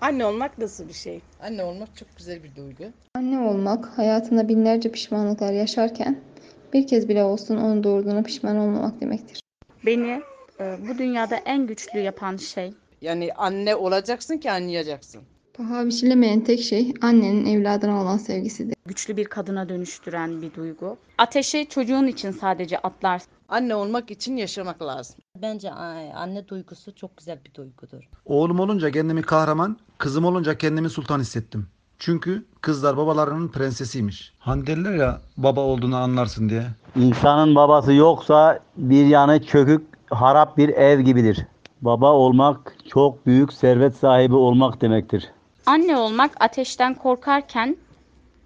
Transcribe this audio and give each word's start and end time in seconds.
Anne 0.00 0.26
olmak 0.26 0.58
nasıl 0.58 0.88
bir 0.88 0.92
şey? 0.92 1.20
Anne 1.40 1.64
olmak 1.64 1.96
çok 1.96 2.16
güzel 2.16 2.42
bir 2.42 2.56
duygu. 2.56 2.84
Anne 3.14 3.38
olmak, 3.38 3.98
hayatında 3.98 4.48
binlerce 4.48 4.90
pişmanlıklar 4.90 5.52
yaşarken 5.52 6.20
bir 6.72 6.86
kez 6.86 7.08
bile 7.08 7.24
olsun 7.24 7.56
onu 7.56 7.84
doğurduğuna 7.84 8.22
pişman 8.22 8.56
olmamak 8.56 9.00
demektir. 9.00 9.40
Beni 9.86 10.22
e, 10.60 10.76
bu 10.88 10.98
dünyada 10.98 11.36
en 11.36 11.66
güçlü 11.66 12.00
yapan 12.00 12.36
şey 12.36 12.74
Yani 13.00 13.32
anne 13.32 13.74
olacaksın 13.76 14.38
ki 14.38 14.50
anlayacaksın. 14.50 15.22
Paha 15.56 15.86
biçilemeyen 15.86 16.40
tek 16.40 16.60
şey 16.60 16.94
annenin 17.02 17.46
evladına 17.46 18.02
olan 18.02 18.16
sevgisidir. 18.16 18.76
güçlü 18.86 19.16
bir 19.16 19.24
kadına 19.24 19.68
dönüştüren 19.68 20.42
bir 20.42 20.54
duygu. 20.54 20.96
Ateşe 21.18 21.64
çocuğun 21.64 22.06
için 22.06 22.30
sadece 22.30 22.78
atlarsın. 22.78 23.32
Anne 23.48 23.74
olmak 23.74 24.10
için 24.10 24.36
yaşamak 24.36 24.82
lazım. 24.82 25.16
Bence 25.42 25.70
anne 26.14 26.48
duygusu 26.48 26.94
çok 26.94 27.16
güzel 27.16 27.38
bir 27.44 27.54
duygudur. 27.54 28.08
Oğlum 28.24 28.60
olunca 28.60 28.90
kendimi 28.90 29.22
kahraman, 29.22 29.76
kızım 29.98 30.24
olunca 30.24 30.58
kendimi 30.58 30.90
sultan 30.90 31.20
hissettim. 31.20 31.66
Çünkü 31.98 32.44
kızlar 32.60 32.96
babalarının 32.96 33.48
prensesiymiş. 33.48 34.32
Hani 34.38 34.66
derler 34.66 34.94
ya 34.94 35.20
baba 35.36 35.60
olduğunu 35.60 35.96
anlarsın 35.96 36.48
diye. 36.48 36.64
İnsanın 36.96 37.54
babası 37.54 37.92
yoksa 37.92 38.60
bir 38.76 39.06
yanı 39.06 39.42
çökük, 39.42 39.86
harap 40.10 40.56
bir 40.56 40.68
ev 40.68 41.00
gibidir. 41.00 41.46
Baba 41.82 42.12
olmak 42.12 42.76
çok 42.88 43.26
büyük 43.26 43.52
servet 43.52 43.96
sahibi 43.96 44.34
olmak 44.34 44.80
demektir. 44.80 45.32
Anne 45.66 45.96
olmak 45.96 46.30
ateşten 46.40 46.94
korkarken 46.94 47.76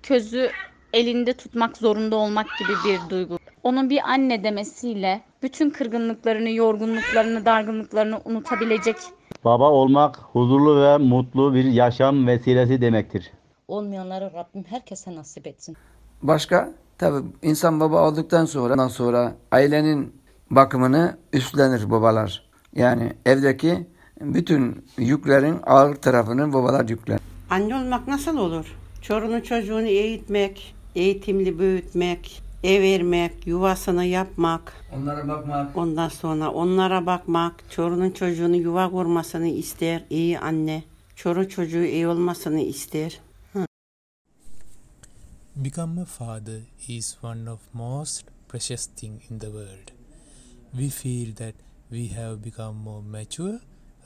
közü 0.03 0.51
elinde 0.93 1.33
tutmak 1.33 1.77
zorunda 1.77 2.17
olmak 2.17 2.47
gibi 2.59 2.73
bir 2.85 3.11
duygu. 3.11 3.39
Onun 3.63 3.91
bir 3.91 4.11
anne 4.11 4.45
demesiyle 4.45 5.21
bütün 5.43 5.71
kırgınlıklarını, 5.71 6.51
yorgunluklarını, 6.51 7.45
dargınlıklarını 7.45 8.21
unutabilecek 8.25 8.97
Baba 9.45 9.71
olmak 9.71 10.17
huzurlu 10.17 10.83
ve 10.83 10.99
mutlu 10.99 11.55
bir 11.55 11.65
yaşam 11.65 12.27
vesilesi 12.27 12.81
demektir. 12.81 13.33
Olmayanları 13.69 14.33
Rabbim 14.35 14.65
herkese 14.69 15.15
nasip 15.15 15.47
etsin. 15.47 15.77
Başka? 16.23 16.73
Tabii 16.99 17.27
insan 17.43 17.81
baba 17.81 18.09
olduktan 18.09 18.45
sonra 18.45 18.73
ondan 18.73 18.89
sonra 18.89 19.33
ailenin 19.53 20.23
bakımını 20.51 21.19
üstlenir 21.33 21.91
babalar. 21.91 22.51
Yani 22.75 23.13
evdeki 23.27 23.87
bütün 24.21 24.87
yüklerin 24.99 25.57
ağır 25.67 25.95
tarafını 25.95 26.53
babalar 26.53 26.89
yükler. 26.89 27.19
Anne 27.51 27.75
olmak 27.77 28.09
nasıl 28.09 28.37
olur? 28.37 28.77
Çorunu 29.03 29.45
çocuğunu 29.45 29.87
eğitmek, 29.87 30.75
eğitimli 30.95 31.59
büyütmek, 31.59 32.43
ev 32.65 32.83
vermek, 32.83 33.47
yuvasını 33.47 34.05
yapmak, 34.05 34.73
Onlara 34.97 35.29
bakmak. 35.29 35.77
ondan 35.77 36.09
sonra 36.09 36.51
onlara 36.51 37.07
bakmak, 37.07 37.65
çorunun 37.71 38.11
çocuğunu 38.11 38.57
yuva 38.57 38.91
kurmasını 38.91 39.49
ister 39.49 40.05
iyi 40.11 40.39
anne. 40.39 40.83
Çoru 41.17 41.49
çocuğu 41.49 41.85
iyi 41.85 42.07
olmasını 42.09 42.61
ister. 42.61 43.21
Become 45.57 46.01
a 46.01 46.05
father 46.05 46.61
is 46.89 47.17
one 47.23 47.51
of 47.51 47.61
most 47.73 48.25
precious 48.49 48.87
thing 48.87 49.21
in 49.31 49.39
the 49.39 49.47
world. 49.47 49.91
We 50.73 50.89
feel 50.89 51.35
that 51.35 51.55
we 51.91 52.09
have 52.15 52.45
become 52.45 52.79
more 52.79 53.03
mature, 53.07 53.61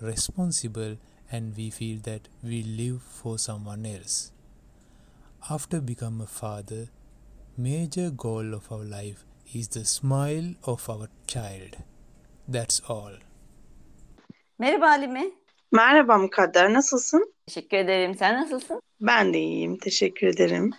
responsible 0.05 0.97
and 1.33 1.56
we 1.56 1.70
feel 1.70 1.98
that 2.02 2.28
we 2.42 2.62
live 2.62 3.02
for 3.22 3.38
someone 3.38 3.86
else. 3.86 4.30
After 5.50 5.80
become 5.80 6.20
a 6.20 6.27
father, 6.27 6.88
major 7.56 8.11
goal 8.11 8.55
of 8.55 8.72
our 8.72 8.84
life 8.84 9.24
is 9.55 9.69
the 9.69 9.84
smile 9.84 10.55
of 10.64 10.88
our 10.88 11.08
child. 11.27 11.77
That's 12.48 12.80
all. 12.88 13.12
Merhaba 14.58 14.91
Halime. 14.91 15.30
Merhaba 15.72 16.18
Mukadder, 16.18 16.72
nasılsın? 16.72 17.34
Teşekkür 17.46 17.77
ederim. 17.77 18.14
Sen 18.14 18.42
nasılsın? 18.42 18.83
Ben 19.00 19.34
de 19.34 19.41
iyiyim, 19.41 19.78
teşekkür 19.78 20.27
ederim. 20.27 20.70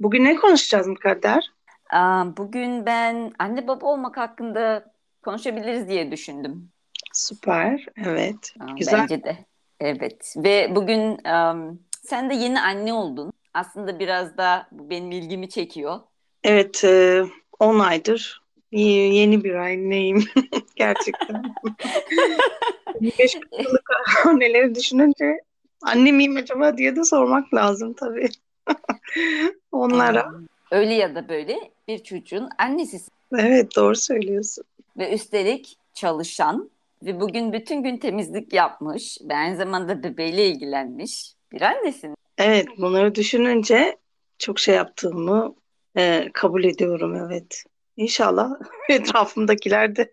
Bugün 0.00 0.24
ne 0.24 0.36
konuşacağız 0.36 0.86
Mukadder? 0.86 1.50
Aa, 1.92 2.36
bugün 2.36 2.86
ben 2.86 3.32
anne 3.38 3.68
baba 3.68 3.86
olmak 3.86 4.16
hakkında 4.16 4.92
konuşabiliriz 5.22 5.88
diye 5.88 6.12
düşündüm. 6.12 6.72
Süper, 7.12 7.86
evet. 8.04 8.54
Aa, 8.60 8.64
Güzel. 8.78 9.00
Bence 9.00 9.24
de. 9.24 9.36
Evet. 9.80 10.34
Ve 10.36 10.76
bugün 10.76 11.24
am, 11.24 11.78
sen 12.02 12.30
de 12.30 12.34
yeni 12.34 12.60
anne 12.60 12.92
oldun. 12.92 13.32
Aslında 13.54 13.98
biraz 13.98 14.36
da 14.36 14.66
bu 14.72 14.90
benim 14.90 15.10
ilgimi 15.12 15.48
çekiyor. 15.48 16.00
Evet, 16.44 16.84
e, 16.84 17.22
10 17.60 17.78
aydır 17.78 18.42
y- 18.72 19.14
yeni 19.14 19.44
bir 19.44 19.54
anneyim 19.54 20.24
gerçekten. 20.76 21.42
25 23.00 23.34
yıllık 23.34 23.90
anneleri 24.26 24.74
düşününce 24.74 25.40
anne 25.82 26.12
miyim 26.12 26.36
acaba 26.36 26.76
diye 26.78 26.96
de 26.96 27.04
sormak 27.04 27.54
lazım 27.54 27.92
tabii. 27.94 28.28
Onlara. 29.72 30.30
Öyle 30.70 30.94
ya 30.94 31.14
da 31.14 31.28
böyle 31.28 31.70
bir 31.88 31.98
çocuğun 32.04 32.48
annesisin. 32.58 33.12
Evet, 33.38 33.76
doğru 33.76 33.96
söylüyorsun. 33.96 34.64
Ve 34.98 35.14
üstelik 35.14 35.76
çalışan 35.94 36.70
ve 37.04 37.20
bugün 37.20 37.52
bütün 37.52 37.82
gün 37.82 37.96
temizlik 37.96 38.52
yapmış 38.52 39.18
ve 39.28 39.36
aynı 39.36 39.56
zamanda 39.56 40.02
bebeğiyle 40.02 40.46
ilgilenmiş 40.46 41.34
bir 41.52 41.62
annesin. 41.62 42.14
Evet, 42.38 42.66
bunları 42.78 43.14
düşününce 43.14 43.96
çok 44.38 44.58
şey 44.58 44.74
yaptığımı 44.74 45.54
e, 45.96 46.30
kabul 46.32 46.64
ediyorum, 46.64 47.14
evet. 47.14 47.64
İnşallah 47.96 48.50
etrafımdakiler 48.88 49.96
de 49.96 50.12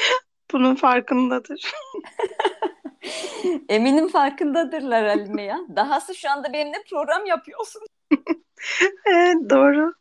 bunun 0.52 0.74
farkındadır. 0.74 1.72
Eminim 3.68 4.08
farkındadırlar 4.08 5.06
Halime 5.06 5.42
ya. 5.42 5.58
Dahası 5.76 6.14
şu 6.14 6.30
anda 6.30 6.52
benimle 6.52 6.82
program 6.90 7.26
yapıyorsun. 7.26 7.82
Evet, 9.06 9.50
doğru. 9.50 9.92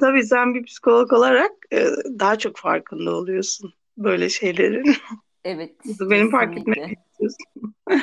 Tabii 0.00 0.22
sen 0.22 0.54
bir 0.54 0.64
psikolog 0.64 1.12
olarak 1.12 1.52
e, 1.72 1.86
daha 2.18 2.38
çok 2.38 2.56
farkında 2.56 3.10
oluyorsun 3.10 3.74
böyle 4.04 4.28
şeylerin. 4.28 4.96
Evet, 5.44 5.74
Benim 6.00 6.30
fark 6.30 6.58
etmek 6.58 6.98
istiyorsun. 7.10 7.74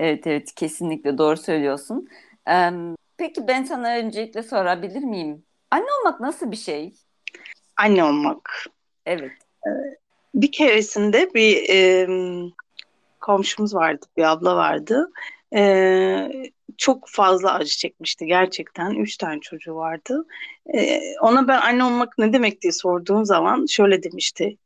Evet 0.00 0.26
evet 0.26 0.54
kesinlikle 0.54 1.18
doğru 1.18 1.36
söylüyorsun. 1.36 2.08
Ee, 2.50 2.70
peki 3.16 3.48
ben 3.48 3.64
sana 3.64 3.96
öncelikle 3.96 4.42
sorabilir 4.42 5.02
miyim? 5.02 5.44
Anne 5.70 5.86
olmak 6.00 6.20
nasıl 6.20 6.50
bir 6.50 6.56
şey? 6.56 6.94
Anne 7.76 8.04
olmak. 8.04 8.66
Evet. 9.06 9.32
Bir 10.34 10.52
keresinde 10.52 11.34
bir 11.34 11.68
e, 11.70 12.08
komşumuz 13.20 13.74
vardı, 13.74 14.06
bir 14.16 14.22
abla 14.22 14.56
vardı. 14.56 15.10
E, 15.54 16.30
çok 16.76 17.08
fazla 17.08 17.54
acı 17.54 17.76
çekmişti 17.76 18.26
gerçekten. 18.26 18.90
Üç 18.90 19.16
tane 19.16 19.40
çocuğu 19.40 19.74
vardı. 19.74 20.26
E, 20.74 21.00
ona 21.20 21.48
ben 21.48 21.60
anne 21.60 21.84
olmak 21.84 22.18
ne 22.18 22.32
demek 22.32 22.62
diye 22.62 22.72
sorduğum 22.72 23.24
zaman 23.24 23.66
şöyle 23.66 24.02
demişti. 24.02 24.56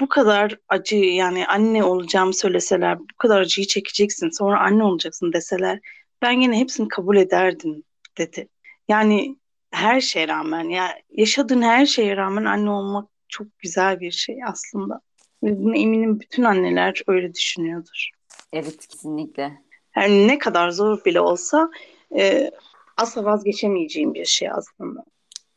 Bu 0.00 0.08
kadar 0.08 0.58
acı 0.68 0.96
yani 0.96 1.46
anne 1.46 1.84
olacağımı 1.84 2.34
söyleseler, 2.34 2.98
bu 2.98 3.16
kadar 3.18 3.40
acıyı 3.40 3.66
çekeceksin, 3.66 4.30
sonra 4.30 4.60
anne 4.60 4.84
olacaksın 4.84 5.32
deseler, 5.32 5.80
ben 6.22 6.40
yine 6.40 6.58
hepsini 6.58 6.88
kabul 6.88 7.16
ederdim 7.16 7.82
dedi. 8.18 8.48
Yani 8.88 9.36
her 9.70 10.00
şeye 10.00 10.28
rağmen, 10.28 10.68
ya 10.68 10.98
yaşadığın 11.10 11.62
her 11.62 11.86
şeye 11.86 12.16
rağmen 12.16 12.44
anne 12.44 12.70
olmak 12.70 13.08
çok 13.28 13.58
güzel 13.58 14.00
bir 14.00 14.10
şey 14.10 14.38
aslında. 14.46 15.00
Ve 15.42 15.58
bunu 15.58 15.76
eminim 15.76 16.20
bütün 16.20 16.42
anneler 16.42 17.02
öyle 17.06 17.34
düşünüyordur. 17.34 18.10
Evet 18.52 18.86
kesinlikle. 18.86 19.52
Yani 19.96 20.28
ne 20.28 20.38
kadar 20.38 20.70
zor 20.70 21.04
bile 21.04 21.20
olsa 21.20 21.70
e, 22.16 22.50
asla 22.96 23.24
vazgeçemeyeceğim 23.24 24.14
bir 24.14 24.24
şey 24.24 24.50
aslında. 24.50 25.04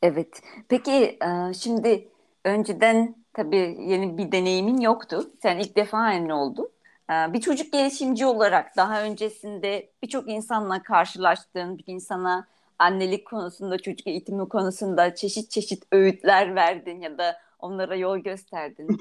Evet. 0.02 0.42
Peki 0.70 0.92
e, 0.92 1.54
şimdi 1.54 2.08
önceden 2.44 3.25
tabii 3.36 3.78
yeni 3.80 4.18
bir 4.18 4.32
deneyimin 4.32 4.82
yoktu. 4.82 5.32
Sen 5.42 5.58
ilk 5.60 5.76
defa 5.76 5.98
anne 5.98 6.34
oldun. 6.34 6.70
E, 7.12 7.14
Bir 7.34 7.42
çocuk 7.42 7.74
gelişimci 7.74 8.26
olarak 8.26 8.78
daha 8.78 9.02
öncesinde 9.04 9.90
birçok 10.04 10.30
insanla 10.30 10.84
karşılaştığın, 10.84 11.78
bir 11.78 11.84
insana 11.88 12.48
annelik 12.80 13.28
konusunda, 13.28 13.78
çocuk 13.78 14.08
eğitimi 14.08 14.50
konusunda 14.50 15.16
çeşit 15.16 15.52
çeşit 15.52 15.84
öğütler 15.92 16.56
verdin 16.56 17.02
ya 17.02 17.18
da 17.18 17.38
onlara 17.60 17.96
yol 17.96 18.18
gösterdin. 18.18 18.88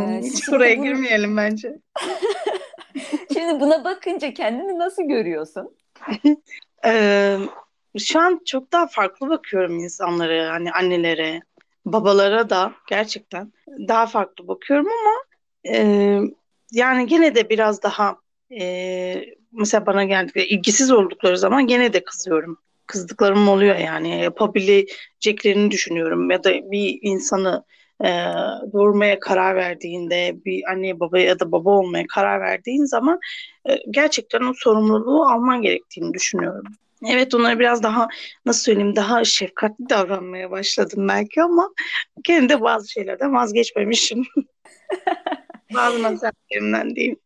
Ee, 0.00 0.20
Hiç 0.22 0.48
buraya 0.48 0.78
bu- 0.78 0.82
girmeyelim 0.82 1.36
bence. 1.36 1.78
Şimdi 3.32 3.60
buna 3.60 3.84
bakınca 3.84 4.34
kendini 4.34 4.78
nasıl 4.78 5.02
görüyorsun? 5.02 5.76
Ee, 6.86 7.38
şu 7.98 8.20
an 8.20 8.40
çok 8.44 8.72
daha 8.72 8.86
farklı 8.86 9.28
bakıyorum 9.28 9.78
insanlara, 9.78 10.52
hani 10.52 10.72
annelere, 10.72 11.40
babalara 11.84 12.50
da 12.50 12.72
gerçekten 12.88 13.52
daha 13.88 14.06
farklı 14.06 14.48
bakıyorum 14.48 14.86
ama 14.86 15.14
e, 15.76 16.20
yani 16.72 17.06
gene 17.06 17.34
de 17.34 17.50
biraz 17.50 17.82
daha 17.82 18.16
e, 18.60 19.24
mesela 19.52 19.86
bana 19.86 20.04
geldikleri 20.04 20.46
ilgisiz 20.46 20.90
oldukları 20.90 21.38
zaman 21.38 21.66
gene 21.66 21.92
de 21.92 22.04
kızıyorum. 22.04 22.58
Kızdıklarım 22.86 23.48
oluyor 23.48 23.76
yani 23.76 24.22
yapabileceklerini 24.22 25.70
düşünüyorum 25.70 26.30
ya 26.30 26.44
da 26.44 26.50
bir 26.52 26.98
insanı 27.02 27.64
e, 28.04 28.08
doğurmaya 28.72 29.20
karar 29.20 29.56
verdiğinde 29.56 30.36
bir 30.44 30.70
anne 30.70 31.00
baba 31.00 31.18
ya 31.18 31.40
da 31.40 31.52
baba 31.52 31.70
olmaya 31.70 32.06
karar 32.06 32.40
verdiğin 32.40 32.84
zaman 32.84 33.20
e, 33.68 33.76
gerçekten 33.90 34.40
o 34.42 34.52
sorumluluğu 34.56 35.26
alman 35.26 35.62
gerektiğini 35.62 36.14
düşünüyorum. 36.14 36.64
Evet 37.10 37.34
onlara 37.34 37.58
biraz 37.58 37.82
daha 37.82 38.08
nasıl 38.46 38.62
söyleyeyim 38.62 38.96
daha 38.96 39.24
şefkatli 39.24 39.88
davranmaya 39.88 40.50
başladım 40.50 41.08
belki 41.08 41.42
ama 41.42 41.70
gene 42.24 42.48
de 42.48 42.60
bazı 42.60 42.90
şeylerden 42.90 43.34
vazgeçmemişim. 43.34 44.24
bazı 45.74 45.98
meselelerimden 45.98 46.96
değil. 46.96 47.16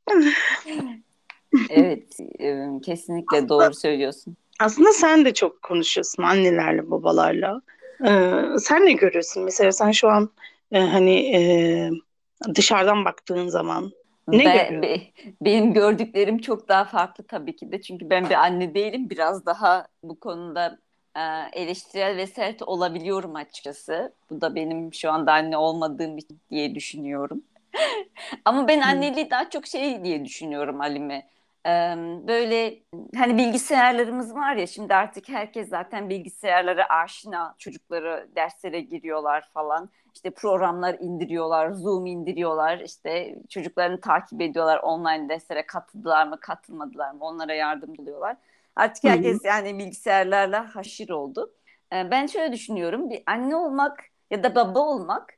Evet, 1.71 2.21
e, 2.41 2.67
kesinlikle 2.83 3.49
doğru 3.49 3.75
söylüyorsun. 3.75 4.37
Aslında 4.61 4.93
sen 4.93 5.25
de 5.25 5.35
çok 5.35 5.63
konuşuyorsun 5.63 6.23
annelerle, 6.23 6.91
babalarla. 6.91 7.61
Ee, 8.07 8.43
sen 8.59 8.87
ne 8.87 8.93
görüyorsun? 8.93 9.45
Mesela 9.45 9.73
sen 9.73 9.91
şu 9.91 10.09
an 10.09 10.31
e, 10.73 10.81
hani 10.81 11.37
e, 11.37 11.41
dışarıdan 12.55 13.05
baktığın 13.05 13.49
zaman 13.49 13.93
ne 14.33 14.45
Ben, 14.45 14.83
be- 14.83 15.01
benim 15.41 15.73
gördüklerim 15.73 16.39
çok 16.39 16.69
daha 16.69 16.85
farklı 16.85 17.25
tabii 17.27 17.57
ki 17.57 17.73
de. 17.73 17.81
Çünkü 17.81 18.11
ben 18.11 18.25
bir 18.31 18.35
anne 18.35 18.75
değilim. 18.75 19.11
Biraz 19.11 19.47
daha 19.47 19.87
bu 20.03 20.21
konuda 20.21 20.79
e, 21.17 21.21
eleştirel 21.53 22.17
ve 22.17 22.27
sert 22.27 22.63
olabiliyorum 22.63 23.37
açıkçası. 23.37 24.13
Bu 24.31 24.41
da 24.41 24.55
benim 24.55 24.95
şu 24.95 25.11
anda 25.11 25.33
anne 25.33 25.57
olmadığım 25.57 26.19
diye 26.51 26.75
düşünüyorum. 26.75 27.43
Ama 28.45 28.69
ben 28.69 28.81
anneliği 28.81 29.31
daha 29.31 29.51
çok 29.51 29.67
şey 29.67 30.05
diye 30.05 30.25
düşünüyorum 30.25 30.79
Halime. 30.81 31.29
Böyle 32.29 32.79
hani 33.17 33.39
bilgisayarlarımız 33.39 34.35
var 34.35 34.57
ya 34.57 34.67
şimdi 34.67 34.95
artık 34.95 35.29
herkes 35.29 35.69
zaten 35.69 36.09
bilgisayarlara 36.09 36.89
aşina. 36.89 37.55
Çocukları 37.59 38.29
derslere 38.37 38.81
giriyorlar 38.81 39.49
falan. 39.55 39.91
İşte 40.15 40.31
programlar 40.31 40.97
indiriyorlar, 41.01 41.71
Zoom 41.71 42.07
indiriyorlar. 42.07 42.79
İşte 42.79 43.37
çocuklarını 43.49 44.01
takip 44.01 44.41
ediyorlar. 44.41 44.79
Online 44.79 45.29
derslere 45.29 45.67
katıldılar 45.67 46.27
mı, 46.27 46.41
katılmadılar 46.41 47.11
mı? 47.11 47.19
Onlara 47.21 47.55
yardım 47.55 47.97
buluyorlar. 47.99 48.37
Artık 48.77 49.05
herkes 49.05 49.45
yani 49.45 49.79
bilgisayarlarla 49.79 50.75
haşir 50.75 51.11
oldu. 51.11 51.53
Ben 51.93 52.27
şöyle 52.27 52.53
düşünüyorum. 52.53 53.11
Bir 53.11 53.23
anne 53.27 53.57
olmak 53.57 54.05
ya 54.31 54.45
da 54.45 54.55
baba 54.55 54.81
olmak 54.81 55.35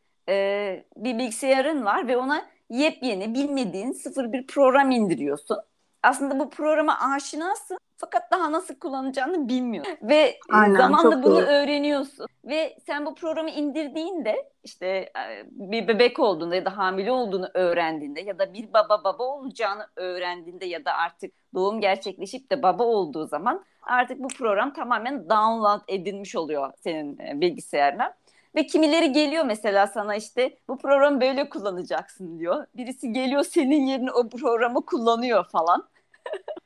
bir 0.97 1.19
bilgisayarın 1.19 1.85
var 1.85 2.09
ve 2.09 2.17
ona 2.17 2.47
yepyeni 2.71 3.35
bilmediğin 3.35 3.93
sıfır 3.93 4.33
bir 4.33 4.47
program 4.47 4.91
indiriyorsun. 4.91 5.59
Aslında 6.03 6.39
bu 6.39 6.51
programa 6.51 6.99
aşinasın 7.15 7.79
fakat 7.97 8.31
daha 8.33 8.53
nasıl 8.53 8.75
kullanacağını 8.75 9.49
bilmiyorsun. 9.49 9.97
Ve 10.03 10.17
e, 10.17 10.39
Aynen, 10.53 10.77
zamanla 10.77 11.23
bunu 11.23 11.37
doğru. 11.37 11.45
öğreniyorsun. 11.45 12.27
Ve 12.45 12.77
sen 12.87 13.07
bu 13.07 13.15
programı 13.15 13.51
indirdiğinde 13.51 14.51
işte 14.65 14.87
e, 14.87 15.45
bir 15.51 15.89
bebek 15.89 16.19
olduğunda 16.19 16.55
ya 16.55 16.65
da 16.65 16.77
hamile 16.77 17.13
olduğunu 17.13 17.49
öğrendiğinde 17.55 18.21
ya 18.21 18.39
da 18.39 18.55
bir 18.55 18.73
baba 18.73 19.05
baba 19.05 19.25
olacağını 19.25 19.87
öğrendiğinde 19.97 20.67
ya 20.67 20.85
da 20.85 20.93
artık 20.93 21.33
doğum 21.55 21.81
gerçekleşip 21.81 22.51
de 22.51 22.63
baba 22.63 22.85
olduğu 22.85 23.27
zaman 23.27 23.65
artık 23.83 24.19
bu 24.19 24.29
program 24.29 24.73
tamamen 24.73 25.31
download 25.31 25.81
edilmiş 25.89 26.37
oluyor 26.37 26.73
senin 26.81 27.19
e, 27.19 27.41
bilgisayarına. 27.41 28.15
Ve 28.55 28.67
kimileri 28.67 29.13
geliyor 29.13 29.45
mesela 29.45 29.87
sana 29.87 30.17
işte 30.17 30.59
bu 30.69 30.79
programı 30.79 31.21
böyle 31.21 31.49
kullanacaksın 31.49 32.39
diyor. 32.39 32.67
Birisi 32.77 33.13
geliyor 33.13 33.45
senin 33.45 33.87
yerine 33.87 34.13
o 34.13 34.29
programı 34.29 34.87
kullanıyor 34.87 35.45
falan. 35.45 35.89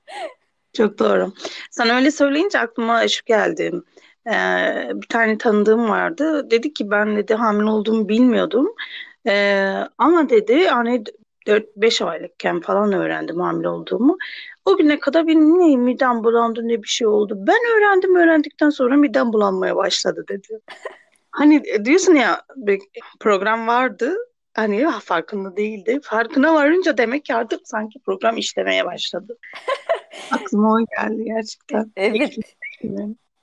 Çok 0.72 0.98
doğru. 0.98 1.32
Sen 1.70 1.90
öyle 1.90 2.10
söyleyince 2.10 2.58
aklıma 2.58 3.08
şu 3.08 3.25
geldi. 3.25 3.72
Ee, 4.26 4.90
bir 4.94 5.08
tane 5.08 5.38
tanıdığım 5.38 5.88
vardı. 5.88 6.50
Dedi 6.50 6.72
ki 6.72 6.90
ben 6.90 7.16
dedi 7.16 7.34
hamile 7.34 7.70
olduğumu 7.70 8.08
bilmiyordum. 8.08 8.75
Ee, 9.26 9.75
ama 9.98 10.28
dedi 10.28 10.66
hani 10.69 11.04
4-5 11.46 12.04
aylıkken 12.04 12.60
falan 12.60 12.92
öğrendim 12.92 13.40
hamile 13.40 13.69
olduğumu. 13.69 14.19
O 14.64 14.76
güne 14.76 14.98
kadar 15.00 15.26
benim 15.26 15.58
ne 15.58 15.76
midem 15.76 16.25
bulandı 16.25 16.69
ne 16.69 16.82
bir 16.82 16.88
şey 16.88 17.06
oldu. 17.06 17.34
Ben 17.38 17.76
öğrendim 17.76 18.16
öğrendikten 18.16 18.70
sonra 18.70 18.96
midem 18.96 19.32
bulanmaya 19.32 19.76
başladı 19.76 20.25
dedi. 20.28 20.60
Hani 21.34 21.84
diyorsun 21.84 22.14
ya 22.14 22.42
bir 22.56 22.81
program 23.20 23.66
vardı. 23.66 24.16
Hani 24.54 24.81
ya 24.81 25.00
farkında 25.00 25.56
değildi. 25.56 26.00
Farkına 26.02 26.54
varınca 26.54 26.98
demek 26.98 27.25
ki 27.25 27.34
artık 27.34 27.69
sanki 27.69 27.98
program 27.98 28.36
işlemeye 28.36 28.84
başladı. 28.84 29.38
Aklıma 30.31 30.72
o 30.72 30.78
geldi 30.78 31.25
gerçekten. 31.25 31.92
Evet. 31.96 32.22
Ekşi. 32.22 32.40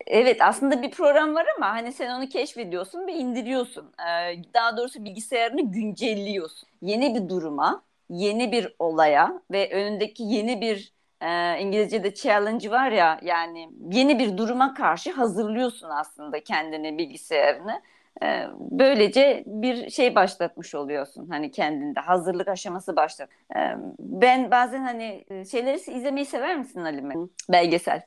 Evet 0.08 0.42
aslında 0.42 0.82
bir 0.82 0.92
program 0.92 1.36
var 1.36 1.46
ama 1.58 1.70
hani 1.70 1.94
sen 1.94 2.10
onu 2.10 2.30
keşfediyorsun 2.30 3.08
ve 3.08 3.14
indiriyorsun. 3.14 3.94
Ee, 4.00 4.44
daha 4.54 4.78
doğrusu 4.78 5.06
bilgisayarını 5.06 5.72
güncelliyorsun. 5.72 6.70
Yeni 6.82 7.16
bir 7.16 7.30
duruma, 7.30 7.84
yeni 8.10 8.52
bir 8.52 8.76
olaya 8.80 9.42
ve 9.52 9.72
önündeki 9.72 10.24
yeni 10.24 10.62
bir 10.62 10.94
e, 11.22 11.60
İngilizce'de 11.60 12.14
challenge 12.14 12.72
var 12.72 12.92
ya 12.92 13.20
yani 13.24 13.70
yeni 13.92 14.20
bir 14.20 14.38
duruma 14.38 14.74
karşı 14.74 15.12
hazırlıyorsun 15.12 15.90
aslında 15.90 16.44
kendini 16.44 16.98
bilgisayarını. 16.98 17.82
Ee, 18.24 18.48
böylece 18.60 19.44
bir 19.46 19.90
şey 19.90 20.16
başlatmış 20.16 20.76
oluyorsun 20.76 21.28
hani 21.30 21.52
kendinde 21.52 22.00
hazırlık 22.00 22.48
aşaması 22.48 22.96
başlat. 22.96 23.30
Ee, 23.56 23.76
ben 24.00 24.52
bazen 24.52 24.84
hani 24.84 25.26
e, 25.30 25.46
şeyleri 25.46 25.76
izlemeyi 25.78 26.26
sever 26.26 26.58
misin 26.58 26.82
Halime? 26.82 27.16
Belgesel. 27.50 28.02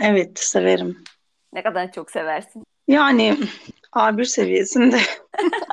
Evet 0.00 0.38
severim. 0.38 1.04
Ne 1.52 1.62
kadar 1.62 1.92
çok 1.92 2.10
seversin. 2.10 2.64
Yani 2.88 3.36
A1 3.92 4.24
seviyesinde. 4.24 4.98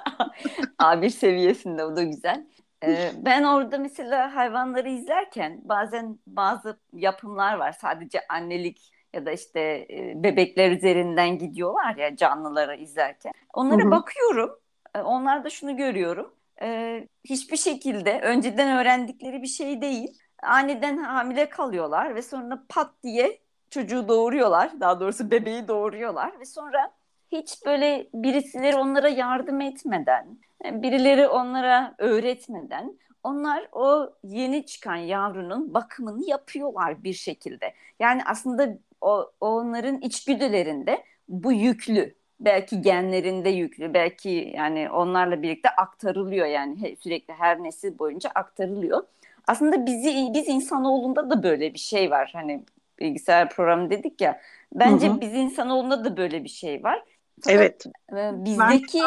A1 0.79 1.09
seviyesinde 1.09 1.83
o 1.83 1.95
da 1.95 2.03
güzel. 2.03 2.45
Ee, 2.83 3.11
ben 3.25 3.43
orada 3.43 3.77
mesela 3.77 4.35
hayvanları 4.35 4.89
izlerken 4.89 5.61
bazen 5.63 6.19
bazı 6.27 6.79
yapımlar 6.93 7.55
var 7.55 7.71
sadece 7.71 8.21
annelik 8.29 8.91
ya 9.13 9.25
da 9.25 9.31
işte 9.31 9.59
e, 9.89 10.13
bebekler 10.23 10.71
üzerinden 10.71 11.37
gidiyorlar 11.37 11.95
ya 11.95 12.15
canlıları 12.15 12.75
izlerken. 12.75 13.31
Onlara 13.53 13.83
Hı 13.83 13.87
hı. 13.87 13.91
bakıyorum. 13.91 14.59
E, 14.95 15.01
Onlarda 15.01 15.49
şunu 15.49 15.77
görüyorum. 15.77 16.35
E, 16.61 17.07
hiçbir 17.23 17.57
şekilde 17.57 18.21
önceden 18.21 18.77
öğrendikleri 18.77 19.41
bir 19.41 19.47
şey 19.47 19.81
değil. 19.81 20.17
Aniden 20.43 20.97
hamile 20.97 21.49
kalıyorlar 21.49 22.15
ve 22.15 22.21
sonra 22.21 22.63
pat 22.69 22.91
diye 23.03 23.39
çocuğu 23.69 24.07
doğuruyorlar. 24.07 24.79
Daha 24.79 24.99
doğrusu 24.99 25.31
bebeği 25.31 25.67
doğuruyorlar 25.67 26.39
ve 26.39 26.45
sonra 26.45 26.91
hiç 27.31 27.65
böyle 27.65 28.07
birisileri 28.13 28.75
onlara 28.75 29.09
yardım 29.09 29.61
etmeden, 29.61 30.37
birileri 30.63 31.27
onlara 31.27 31.95
öğretmeden 31.97 32.99
onlar 33.23 33.67
o 33.71 34.13
yeni 34.23 34.65
çıkan 34.65 34.95
yavrunun 34.95 35.73
bakımını 35.73 36.29
yapıyorlar 36.29 37.03
bir 37.03 37.13
şekilde. 37.13 37.73
Yani 37.99 38.21
aslında 38.25 38.77
o 39.01 39.31
onların 39.41 40.01
içgüdülerinde 40.01 41.03
bu 41.29 41.53
yüklü. 41.53 42.15
Belki 42.39 42.81
genlerinde 42.81 43.49
yüklü, 43.49 43.93
belki 43.93 44.53
yani 44.55 44.89
onlarla 44.89 45.41
birlikte 45.41 45.69
aktarılıyor 45.69 46.45
yani 46.45 46.97
sürekli 46.99 47.33
her 47.33 47.63
nesil 47.63 47.99
boyunca 47.99 48.29
aktarılıyor. 48.35 49.03
Aslında 49.47 49.85
bizi 49.85 50.29
biz 50.33 50.47
insanoğlunda 50.47 51.29
da 51.29 51.43
böyle 51.43 51.73
bir 51.73 51.79
şey 51.79 52.11
var. 52.11 52.29
Hani 52.33 52.63
bilgisayar 52.99 53.49
programı 53.49 53.89
dedik 53.89 54.21
ya. 54.21 54.41
Bence 54.73 55.07
Hı 55.07 55.11
hı. 55.11 55.21
biz 55.21 55.33
insanoğlunda 55.33 56.05
da 56.05 56.17
böyle 56.17 56.43
bir 56.43 56.49
şey 56.49 56.83
var. 56.83 57.03
Fakat 57.41 57.57
Evet. 57.57 57.85
e, 58.13 58.45
bizdeki 58.45 59.01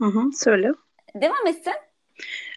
Hı 0.00 0.08
hı, 0.08 0.32
söyle. 0.32 0.72
devam 1.14 1.46
etsen. 1.46 1.74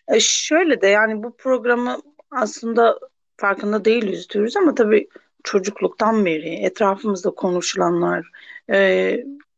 E, 0.07 0.19
şöyle 0.19 0.81
de 0.81 0.87
yani 0.87 1.23
bu 1.23 1.37
programı 1.37 1.97
aslında 2.31 2.99
farkında 3.37 3.85
değiliz 3.85 4.29
diyoruz 4.29 4.57
ama 4.57 4.75
tabii 4.75 5.07
çocukluktan 5.43 6.25
beri 6.25 6.49
etrafımızda 6.49 7.29
konuşulanlar 7.29 8.31
e, 8.71 9.17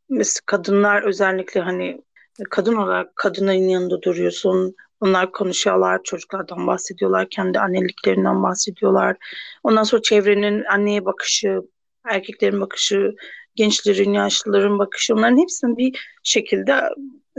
mesela 0.09 0.43
kadınlar 0.45 1.03
özellikle 1.03 1.59
hani 1.62 2.01
kadın 2.50 2.75
olarak 2.75 3.15
kadının 3.15 3.51
yanında 3.51 4.01
duruyorsun. 4.01 4.75
Onlar 5.01 5.31
konuşuyorlar, 5.31 6.03
çocuklardan 6.03 6.67
bahsediyorlar, 6.67 7.27
kendi 7.29 7.59
anneliklerinden 7.59 8.43
bahsediyorlar. 8.43 9.17
Ondan 9.63 9.83
sonra 9.83 10.01
çevrenin 10.01 10.63
anneye 10.63 11.05
bakışı, 11.05 11.62
erkeklerin 12.05 12.62
bakışı, 12.62 13.15
gençlerin, 13.60 14.13
yaşlıların 14.13 14.80
bakışı, 14.80 15.13
onların 15.13 15.38
hepsine 15.38 15.78
bir 15.78 16.20
şekilde 16.24 16.74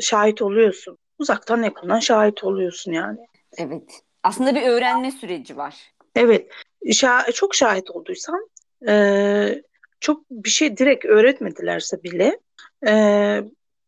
şahit 0.00 0.42
oluyorsun. 0.42 0.98
Uzaktan 1.18 1.62
yakından 1.62 1.98
şahit 1.98 2.44
oluyorsun 2.44 2.92
yani. 2.92 3.18
Evet. 3.58 4.02
Aslında 4.22 4.54
bir 4.54 4.62
öğrenme 4.62 5.10
süreci 5.10 5.56
var. 5.56 5.74
Evet, 6.14 6.50
şa- 6.84 7.32
çok 7.32 7.54
şahit 7.54 7.90
olduysam 7.90 8.40
e, 8.88 9.62
çok 10.00 10.30
bir 10.30 10.50
şey 10.50 10.76
direkt 10.76 11.04
öğretmedilerse 11.04 12.02
bile 12.02 12.40
e, 12.86 12.92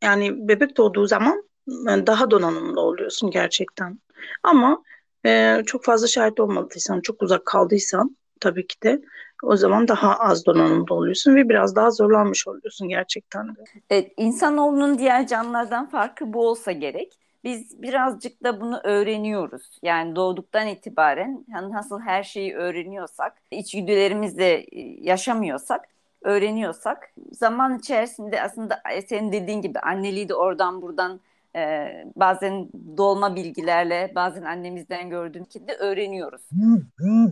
yani 0.03 0.49
bebek 0.49 0.77
doğduğu 0.77 1.07
zaman 1.07 1.43
e, 1.69 2.07
daha 2.07 2.31
donanımlı 2.31 2.81
oluyorsun 2.81 3.31
gerçekten. 3.31 3.99
Ama 4.43 4.83
e, 5.27 5.62
çok 5.67 5.85
fazla 5.85 6.07
şahit 6.07 6.41
olmadıysan, 6.41 7.01
çok 7.01 7.23
uzak 7.23 7.47
kaldıysan 7.47 8.17
tabii 8.43 8.67
ki 8.67 8.83
de 8.83 9.03
o 9.43 9.57
zaman 9.57 9.89
daha 9.89 10.19
az 10.19 10.47
donanımlı 10.47 10.95
oluyorsun 10.95 11.35
ve 11.35 11.49
biraz 11.49 11.77
daha 11.77 11.91
zorlanmış 11.91 12.49
oluyorsun 12.49 12.89
gerçekten 12.89 13.49
de. 13.49 13.65
Evet, 13.91 14.13
insanoğlunun 14.17 14.99
diğer 14.99 15.27
canlılardan 15.27 15.89
farkı 15.89 16.33
bu 16.33 16.49
olsa 16.49 16.73
gerek. 16.73 17.19
biz 17.45 17.83
birazcık 17.83 18.43
da 18.43 18.61
bunu 18.61 18.81
öğreniyoruz. 18.85 19.79
Yani 19.83 20.17
doğduktan 20.17 20.67
itibaren 20.67 21.45
yani 21.49 21.73
nasıl 21.73 22.01
her 22.01 22.23
şeyi 22.23 22.55
öğreniyorsak, 22.55 23.33
içgüdülerimizle 23.51 24.53
e, 24.55 24.81
yaşamıyorsak, 25.01 25.85
öğreniyorsak 26.23 27.11
zaman 27.33 27.79
içerisinde 27.79 28.43
aslında 28.43 28.83
e, 28.93 29.03
senin 29.03 29.33
dediğin 29.33 29.63
gibi 29.63 29.79
anneliği 29.79 30.29
de 30.29 30.35
oradan 30.35 30.83
buradan 30.83 31.21
e, 31.56 31.88
bazen 32.16 32.68
dolma 32.97 33.37
bilgilerle 33.37 34.12
bazen 34.14 34.42
annemizden 34.42 35.11
gördüğüm 35.11 35.44
ki 35.44 35.68
de 35.68 35.75
öğreniyoruz. 35.75 36.42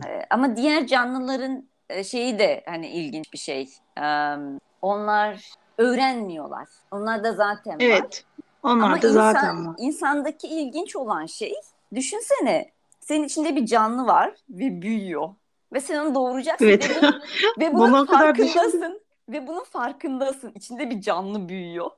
E, 0.07 0.25
ama 0.29 0.55
diğer 0.55 0.87
canlıların 0.87 1.69
e, 1.89 2.03
şeyi 2.03 2.39
de 2.39 2.63
hani 2.65 2.87
ilginç 2.87 3.33
bir 3.33 3.37
şey. 3.37 3.69
E, 4.01 4.35
onlar 4.81 5.51
öğrenmiyorlar. 5.77 6.67
Onlar 6.91 7.23
da 7.23 7.33
zaten 7.33 7.73
var. 7.73 7.81
Evet. 7.81 8.25
Onlar 8.63 8.85
Ama 8.85 9.01
da 9.01 9.07
insan, 9.07 9.33
zaten 9.33 9.67
var. 9.67 9.75
insandaki 9.79 10.47
ilginç 10.47 10.95
olan 10.95 11.25
şey 11.25 11.53
düşünsene 11.95 12.71
senin 12.99 13.23
içinde 13.23 13.55
bir 13.55 13.65
canlı 13.65 14.07
var 14.07 14.35
ve 14.49 14.81
büyüyor. 14.81 15.29
Ve 15.73 15.81
sen 15.81 15.99
onu 15.99 16.15
doğuracaksın 16.15 16.65
Evet. 16.65 16.89
ve, 16.89 17.01
bunun, 17.01 17.21
ve 17.59 17.73
bunun 17.73 18.05
kadar 18.05 18.19
farkındasın. 18.19 19.01
Ve 19.29 19.47
bunun 19.47 19.63
farkındasın. 19.63 20.51
İçinde 20.55 20.89
bir 20.89 21.01
canlı 21.01 21.49
büyüyor. 21.49 21.91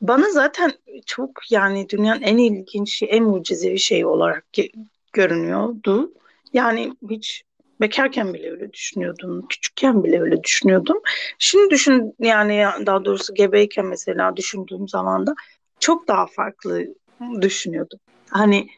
Bana 0.00 0.30
zaten 0.30 0.72
çok 1.06 1.30
yani 1.50 1.88
dünyanın 1.88 2.22
en 2.22 2.36
ilginç, 2.38 3.02
en 3.02 3.24
mucizevi 3.24 3.78
şeyi 3.78 4.06
olarak 4.06 4.44
görünüyordu. 5.12 6.12
Yani 6.52 6.92
hiç 7.10 7.44
bekarken 7.80 8.34
bile 8.34 8.50
öyle 8.50 8.72
düşünüyordum, 8.72 9.46
küçükken 9.48 10.04
bile 10.04 10.20
öyle 10.20 10.42
düşünüyordum. 10.42 11.00
Şimdi 11.38 11.70
düşün 11.70 12.14
yani 12.18 12.56
ya- 12.56 12.78
daha 12.86 13.04
doğrusu 13.04 13.34
gebeyken 13.34 13.86
mesela 13.86 14.36
düşündüğüm 14.36 14.88
zaman 14.88 15.26
da 15.26 15.34
çok 15.80 16.08
daha 16.08 16.26
farklı 16.26 16.84
düşünüyordum. 17.40 17.98
Hani 18.30 18.68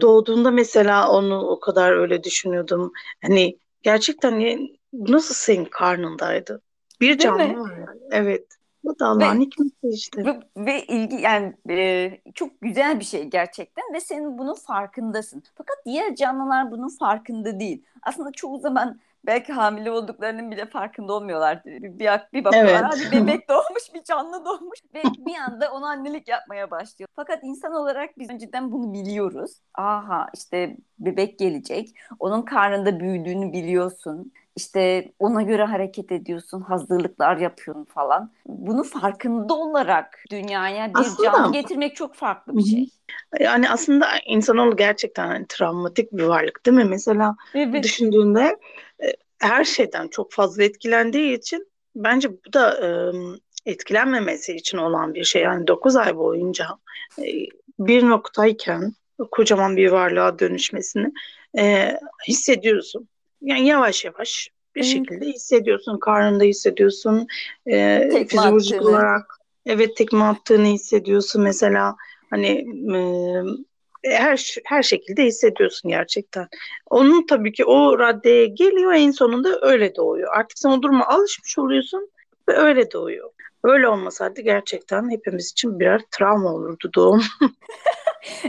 doğduğunda 0.00 0.50
mesela 0.50 1.10
onu 1.10 1.40
o 1.40 1.60
kadar 1.60 1.92
öyle 1.92 2.24
düşünüyordum. 2.24 2.92
Hani 3.22 3.58
gerçekten 3.82 4.68
nasıl 4.92 5.34
senin 5.34 5.64
karnındaydı? 5.64 6.62
Bir 7.00 7.08
Değil 7.08 7.18
canlı 7.20 7.38
mi? 7.38 7.60
var 7.60 7.76
yani. 7.78 8.00
Evet. 8.10 8.57
Bu 8.84 8.98
da 8.98 9.06
Allah'ın 9.06 9.40
hikmeti 9.40 9.88
işte. 9.88 10.24
Ve, 10.24 10.40
ve 10.56 10.82
ilgi 10.84 11.16
yani 11.16 11.54
e, 11.70 12.10
çok 12.34 12.60
güzel 12.60 13.00
bir 13.00 13.04
şey 13.04 13.24
gerçekten 13.24 13.84
ve 13.94 14.00
senin 14.00 14.38
bunun 14.38 14.54
farkındasın. 14.54 15.42
Fakat 15.54 15.76
diğer 15.86 16.14
canlılar 16.14 16.70
bunun 16.70 16.88
farkında 16.88 17.60
değil. 17.60 17.84
Aslında 18.02 18.32
çoğu 18.32 18.58
zaman 18.58 19.00
belki 19.26 19.52
hamile 19.52 19.90
olduklarının 19.90 20.50
bile 20.50 20.66
farkında 20.66 21.12
olmuyorlar. 21.12 21.64
Bir, 21.64 21.82
bir, 21.82 22.08
bir 22.32 22.44
bakıyorlar 22.44 22.72
Evet. 22.72 22.84
hadi 22.84 23.12
bebek 23.12 23.48
doğmuş 23.48 23.94
bir 23.94 24.04
canlı 24.04 24.44
doğmuş 24.44 24.78
ve 24.94 25.02
bir 25.18 25.34
anda 25.34 25.72
ona 25.72 25.88
annelik 25.88 26.28
yapmaya 26.28 26.70
başlıyor. 26.70 27.08
Fakat 27.16 27.38
insan 27.42 27.72
olarak 27.72 28.18
biz 28.18 28.30
önceden 28.30 28.72
bunu 28.72 28.92
biliyoruz. 28.92 29.50
Aha 29.74 30.26
işte 30.34 30.76
bebek 30.98 31.38
gelecek. 31.38 31.94
Onun 32.18 32.42
karnında 32.42 33.00
büyüdüğünü 33.00 33.52
biliyorsun. 33.52 34.32
İşte 34.62 35.12
ona 35.18 35.42
göre 35.42 35.64
hareket 35.64 36.12
ediyorsun, 36.12 36.60
hazırlıklar 36.60 37.36
yapıyorsun 37.36 37.84
falan. 37.84 38.32
Bunun 38.46 38.82
farkında 38.82 39.54
olarak 39.54 40.24
dünyaya 40.30 40.94
bir 40.94 41.00
Aslında- 41.00 41.22
canlı 41.32 41.52
getirmek 41.52 41.96
çok 41.96 42.14
farklı 42.14 42.56
bir 42.56 42.62
şey. 42.62 42.88
Yani 43.40 43.70
aslında 43.70 44.06
insanoğlu 44.26 44.76
gerçekten 44.76 45.26
hani 45.26 45.46
travmatik 45.48 46.12
bir 46.12 46.22
varlık 46.22 46.66
değil 46.66 46.76
mi? 46.76 46.84
Mesela 46.84 47.36
Evet. 47.54 47.84
düşündüğünde 47.84 48.58
e, 49.02 49.06
her 49.38 49.64
şeyden 49.64 50.08
çok 50.08 50.32
fazla 50.32 50.62
etkilendiği 50.62 51.36
için 51.38 51.68
bence 51.96 52.30
bu 52.32 52.52
da 52.52 52.86
e, 52.86 52.88
etkilenmemesi 53.66 54.54
için 54.54 54.78
olan 54.78 55.14
bir 55.14 55.24
şey. 55.24 55.42
Yani 55.42 55.66
9 55.66 55.96
ay 55.96 56.16
boyunca 56.16 56.66
e, 57.18 57.24
bir 57.78 58.08
noktayken 58.08 58.92
kocaman 59.30 59.76
bir 59.76 59.90
varlığa 59.90 60.38
dönüşmesini 60.38 61.12
e, 61.58 61.92
hissediyorsun. 62.28 63.08
Yani 63.42 63.66
yavaş 63.66 64.04
yavaş 64.04 64.50
bir 64.74 64.82
şekilde 64.82 65.26
hissediyorsun. 65.26 65.98
Karnında 65.98 66.44
hissediyorsun. 66.44 67.26
E, 67.66 67.98
Tekme 68.12 68.24
fizyolojik 68.24 68.74
attığını. 68.76 68.90
olarak 68.90 69.34
evet 69.66 69.96
tekme 69.96 70.24
attığını 70.24 70.66
hissediyorsun 70.66 71.42
mesela. 71.42 71.96
Hani 72.30 72.66
e, 74.04 74.10
her 74.10 74.54
her 74.64 74.82
şekilde 74.82 75.24
hissediyorsun 75.24 75.90
gerçekten. 75.90 76.48
Onun 76.90 77.26
tabii 77.26 77.52
ki 77.52 77.64
o 77.64 77.98
raddeye 77.98 78.46
geliyor 78.46 78.92
en 78.92 79.10
sonunda 79.10 79.58
öyle 79.62 79.94
doğuyor. 79.96 80.32
Artık 80.36 80.58
sen 80.58 80.70
o 80.70 80.82
duruma 80.82 81.06
alışmış 81.06 81.58
oluyorsun 81.58 82.10
ve 82.48 82.52
öyle 82.52 82.90
doğuyor. 82.90 83.30
Öyle 83.64 83.88
olmasaydı 83.88 84.40
gerçekten 84.40 85.10
hepimiz 85.10 85.50
için 85.52 85.80
birer 85.80 86.02
travma 86.10 86.54
olurdu 86.54 86.90
doğum. 86.94 87.22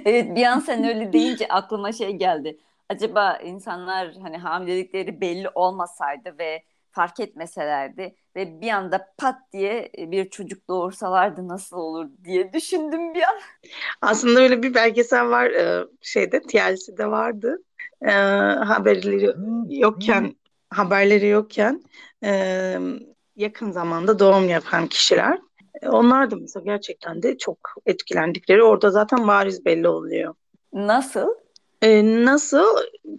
Evet 0.05 0.35
bir 0.35 0.43
an 0.43 0.59
sen 0.59 0.83
öyle 0.83 1.13
deyince 1.13 1.47
aklıma 1.47 1.91
şey 1.91 2.11
geldi. 2.11 2.57
Acaba 2.89 3.37
insanlar 3.43 4.13
hani 4.21 4.37
hamilelikleri 4.37 5.21
belli 5.21 5.49
olmasaydı 5.49 6.35
ve 6.39 6.63
fark 6.91 7.19
etmeselerdi 7.19 8.15
ve 8.35 8.61
bir 8.61 8.69
anda 8.69 9.13
pat 9.17 9.35
diye 9.53 9.91
bir 9.97 10.29
çocuk 10.29 10.67
doğursalardı 10.67 11.47
nasıl 11.47 11.77
olur 11.77 12.09
diye 12.23 12.53
düşündüm 12.53 13.13
bir 13.13 13.21
an. 13.21 13.39
Aslında 14.01 14.39
öyle 14.39 14.63
bir 14.63 14.73
belgesel 14.73 15.29
var 15.29 15.49
e, 15.49 15.85
şeyde 16.01 16.41
TLC'de 16.41 17.11
vardı. 17.11 17.57
E, 18.01 18.11
haberleri 18.11 19.33
yokken 19.69 20.35
haberleri 20.69 21.27
yokken 21.27 21.83
e, 22.23 22.73
yakın 23.35 23.71
zamanda 23.71 24.19
doğum 24.19 24.49
yapan 24.49 24.87
kişiler. 24.87 25.39
E, 25.81 25.89
onlar 25.89 26.31
da 26.31 26.35
mesela 26.35 26.63
gerçekten 26.63 27.23
de 27.23 27.37
çok 27.37 27.57
etkilendikleri 27.85 28.63
orada 28.63 28.91
zaten 28.91 29.27
bariz 29.27 29.65
belli 29.65 29.87
oluyor. 29.87 30.33
Nasıl? 30.73 31.27
E, 31.81 32.03
nasıl? 32.25 32.65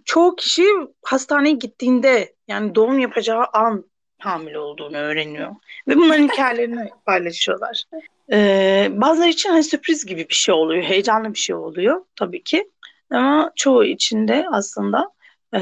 Çoğu 0.05 0.35
kişi 0.35 0.65
hastaneye 1.03 1.55
gittiğinde 1.55 2.33
yani 2.47 2.75
doğum 2.75 2.99
yapacağı 2.99 3.45
an 3.53 3.85
hamile 4.19 4.59
olduğunu 4.59 4.97
öğreniyor. 4.97 5.55
Ve 5.87 5.95
bunların 5.95 6.27
hikayelerini 6.27 6.89
paylaşıyorlar. 7.05 7.83
E, 8.31 8.89
bazıları 8.91 9.29
için 9.29 9.49
hani 9.49 9.63
sürpriz 9.63 10.05
gibi 10.05 10.29
bir 10.29 10.35
şey 10.35 10.55
oluyor. 10.55 10.83
Heyecanlı 10.83 11.33
bir 11.33 11.39
şey 11.39 11.55
oluyor 11.55 12.01
tabii 12.15 12.43
ki. 12.43 12.69
Ama 13.09 13.51
çoğu 13.55 13.85
için 13.85 14.27
de 14.27 14.45
aslında 14.51 15.11
e, 15.53 15.59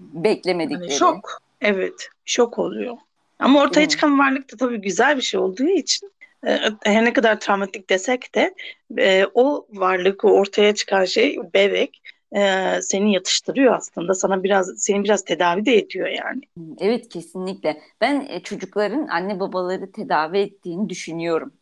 Beklemedikleri. 0.00 0.88
hani 0.88 0.98
şok. 0.98 1.42
Evet, 1.60 2.08
şok 2.24 2.58
oluyor. 2.58 2.96
Ama 3.38 3.60
ortaya 3.60 3.88
çıkan 3.88 4.18
varlık 4.18 4.52
da 4.52 4.56
tabii 4.56 4.80
güzel 4.80 5.16
bir 5.16 5.22
şey 5.22 5.40
olduğu 5.40 5.68
için 5.68 6.12
her 6.84 7.04
ne 7.04 7.12
kadar 7.12 7.40
travmatik 7.40 7.90
desek 7.90 8.34
de 8.34 8.54
e, 8.98 9.26
o 9.34 9.66
varlık, 9.72 10.24
o 10.24 10.28
ortaya 10.28 10.74
çıkan 10.74 11.04
şey 11.04 11.38
bebek 11.54 12.02
e, 12.36 12.72
seni 12.82 13.14
yatıştırıyor 13.14 13.74
aslında. 13.74 14.14
Sana 14.14 14.42
biraz 14.42 14.74
seni 14.76 15.04
biraz 15.04 15.24
tedavi 15.24 15.66
de 15.66 15.76
ediyor 15.76 16.08
yani. 16.08 16.42
Evet 16.80 17.08
kesinlikle. 17.08 17.80
Ben 18.00 18.26
e, 18.30 18.40
çocukların 18.40 19.06
anne 19.08 19.40
babaları 19.40 19.92
tedavi 19.92 20.38
ettiğini 20.38 20.88
düşünüyorum. 20.88 21.52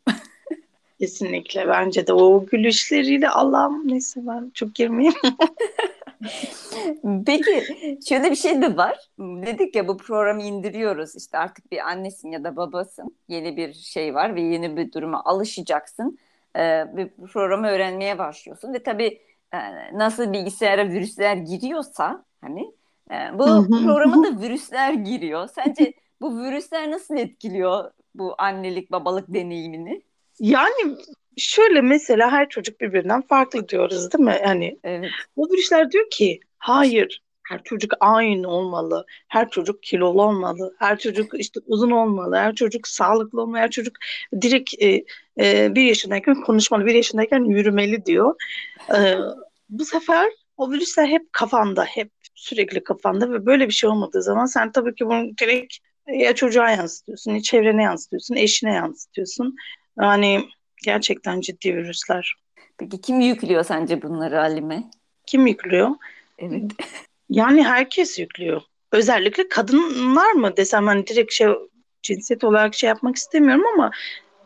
Kesinlikle 1.01 1.69
bence 1.69 2.07
de 2.07 2.13
o 2.13 2.47
gülüşleriyle 2.47 3.29
Allah'ım 3.29 3.89
neyse 3.89 4.21
ben 4.27 4.51
çok 4.55 4.75
girmeyeyim. 4.75 5.15
Peki 7.27 7.65
şöyle 8.09 8.31
bir 8.31 8.37
şey 8.37 8.63
de 8.63 8.77
var. 8.77 8.99
Dedik 9.19 9.77
ya 9.77 9.89
bu 9.89 9.97
programı 9.97 10.43
indiriyoruz. 10.43 11.17
İşte 11.17 11.39
artık 11.39 11.73
bir 11.73 11.79
annesin 11.79 12.31
ya 12.31 12.45
da 12.45 12.57
babasın. 12.57 13.17
Yeni 13.29 13.57
bir 13.57 13.73
şey 13.73 14.15
var 14.15 14.35
ve 14.35 14.41
yeni 14.41 14.77
bir 14.77 14.93
duruma 14.93 15.25
alışacaksın. 15.25 16.19
Ee, 16.57 16.87
bu 17.21 17.27
programı 17.27 17.69
öğrenmeye 17.69 18.19
başlıyorsun. 18.19 18.75
Ve 18.75 18.83
tabii 18.83 19.21
e, 19.53 19.59
nasıl 19.99 20.33
bilgisayara 20.33 20.89
virüsler 20.89 21.37
giriyorsa 21.37 22.25
hani 22.41 22.73
e, 23.11 23.39
bu 23.39 23.45
programa 23.69 24.25
da 24.25 24.41
virüsler 24.41 24.93
giriyor. 24.93 25.49
Sence 25.55 25.93
bu 26.21 26.39
virüsler 26.39 26.91
nasıl 26.91 27.17
etkiliyor 27.17 27.91
bu 28.15 28.35
annelik 28.39 28.93
babalık 28.93 29.35
deneyimini? 29.35 30.03
Yani 30.41 30.97
şöyle 31.37 31.81
mesela 31.81 32.33
her 32.33 32.49
çocuk 32.49 32.81
birbirinden 32.81 33.23
farklı 33.23 33.69
diyoruz 33.69 34.13
değil 34.13 34.25
mi? 34.25 34.41
Yani 34.45 34.79
Evet. 34.85 35.11
bu 35.37 35.49
virüsler 35.53 35.91
diyor 35.91 36.11
ki 36.11 36.41
hayır 36.59 37.23
her 37.49 37.63
çocuk 37.65 37.93
aynı 38.01 38.49
olmalı. 38.49 39.07
Her 39.29 39.51
çocuk 39.51 39.83
kilolu 39.83 40.23
olmalı. 40.23 40.75
Her 40.79 40.99
çocuk 40.99 41.41
işte 41.41 41.61
uzun 41.67 41.91
olmalı. 41.91 42.37
Her 42.37 42.55
çocuk 42.55 42.89
sağlıklı 42.89 43.43
olmalı. 43.43 43.61
Her 43.61 43.71
çocuk 43.71 43.97
direkt 44.43 44.83
e, 44.83 45.05
e, 45.41 45.75
bir 45.75 45.83
yaşındayken 45.83 46.41
konuşmalı. 46.43 46.87
Bir 46.87 46.95
yaşındayken 46.95 47.45
yürümeli 47.45 48.07
diyor. 48.07 48.35
E, 48.97 49.15
bu 49.69 49.85
sefer 49.85 50.31
o 50.57 50.71
virüsler 50.71 51.07
hep 51.07 51.33
kafanda. 51.33 51.85
Hep 51.85 52.11
sürekli 52.35 52.85
kafanda 52.85 53.33
ve 53.33 53.47
böyle 53.47 53.67
bir 53.69 53.73
şey 53.73 53.91
olmadığı 53.91 54.23
zaman 54.23 54.47
sen 54.47 54.73
tabii 54.73 54.95
ki 54.95 55.07
bunu 55.07 55.39
direkt 55.41 55.75
ya 56.07 56.35
çocuğa 56.35 56.71
yansıtıyorsun, 56.71 57.33
ya 57.33 57.43
çevrene 57.43 57.83
yansıtıyorsun, 57.83 58.35
eşine 58.35 58.73
yansıtıyorsun. 58.73 59.57
Yani 60.01 60.45
gerçekten 60.85 61.41
ciddi 61.41 61.77
virüsler. 61.77 62.35
Peki 62.79 63.01
kim 63.01 63.21
yüklüyor 63.21 63.65
sence 63.65 64.03
bunları 64.03 64.37
Halime? 64.37 64.91
Kim 65.27 65.47
yüklüyor? 65.47 65.91
Evet. 66.39 66.63
Yani 67.31 67.65
herkes 67.65 68.19
yüklüyor. 68.19 68.63
Özellikle 68.93 69.49
kadınlar 69.49 70.33
mı 70.33 70.57
desem 70.57 70.87
hani 70.87 71.07
direkt 71.07 71.33
şey 71.33 71.49
cinsiyet 72.03 72.45
olarak 72.45 72.75
şey 72.75 72.89
yapmak 72.89 73.17
istemiyorum 73.17 73.65
ama 73.75 73.91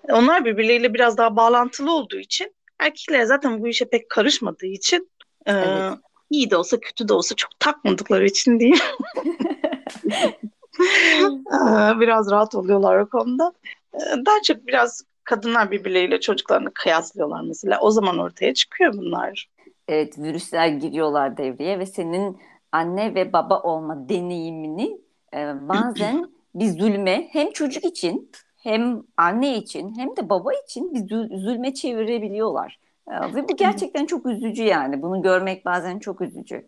onlar 0.08 0.44
birbirleriyle 0.44 0.94
biraz 0.94 1.18
daha 1.18 1.36
bağlantılı 1.36 1.92
olduğu 1.92 2.18
için 2.18 2.54
erkekler 2.78 3.24
zaten 3.24 3.62
bu 3.62 3.68
işe 3.68 3.84
pek 3.84 4.10
karışmadığı 4.10 4.66
için 4.66 5.10
e, 5.46 5.52
Evet. 5.52 5.98
iyi 6.30 6.50
de 6.50 6.56
olsa 6.56 6.80
kötü 6.80 7.08
de 7.08 7.14
olsa 7.14 7.34
çok 7.34 7.60
takmadıkları 7.60 8.26
için 8.26 8.60
değil. 8.60 8.82
Biraz 12.00 12.30
rahat 12.30 12.54
oluyorlar 12.54 12.98
o 12.98 13.08
konuda. 13.08 13.52
Ee, 13.94 13.98
Daha 14.26 14.42
çok 14.42 14.66
biraz 14.66 15.04
kadınlar 15.24 15.70
birbirleriyle 15.70 16.20
çocuklarını 16.20 16.70
kıyaslıyorlar 16.74 17.40
mesela. 17.40 17.80
O 17.80 17.90
zaman 17.90 18.18
ortaya 18.18 18.54
çıkıyor 18.54 18.92
bunlar. 18.92 19.48
Evet, 19.88 20.18
virüsler 20.18 20.68
giriyorlar 20.68 21.36
devreye 21.36 21.78
ve 21.78 21.86
senin 21.86 22.38
anne 22.72 23.14
ve 23.14 23.32
baba 23.32 23.60
olma 23.60 24.08
deneyimini 24.08 24.98
e, 25.34 25.68
bazen 25.68 26.28
bir 26.54 26.66
zulme 26.66 27.28
hem 27.32 27.52
çocuk 27.52 27.84
için 27.84 28.30
hem 28.56 29.02
anne 29.16 29.56
için 29.56 29.98
hem 29.98 30.16
de 30.16 30.28
baba 30.28 30.50
için 30.66 30.94
bir 30.94 31.00
zul- 31.00 31.38
zulme 31.38 31.74
çevirebiliyorlar. 31.74 32.78
E, 33.08 33.34
ve 33.34 33.48
bu 33.48 33.56
gerçekten 33.56 34.06
çok 34.06 34.26
üzücü 34.26 34.62
yani. 34.62 35.02
Bunu 35.02 35.22
görmek 35.22 35.64
bazen 35.64 35.98
çok 35.98 36.20
üzücü. 36.20 36.66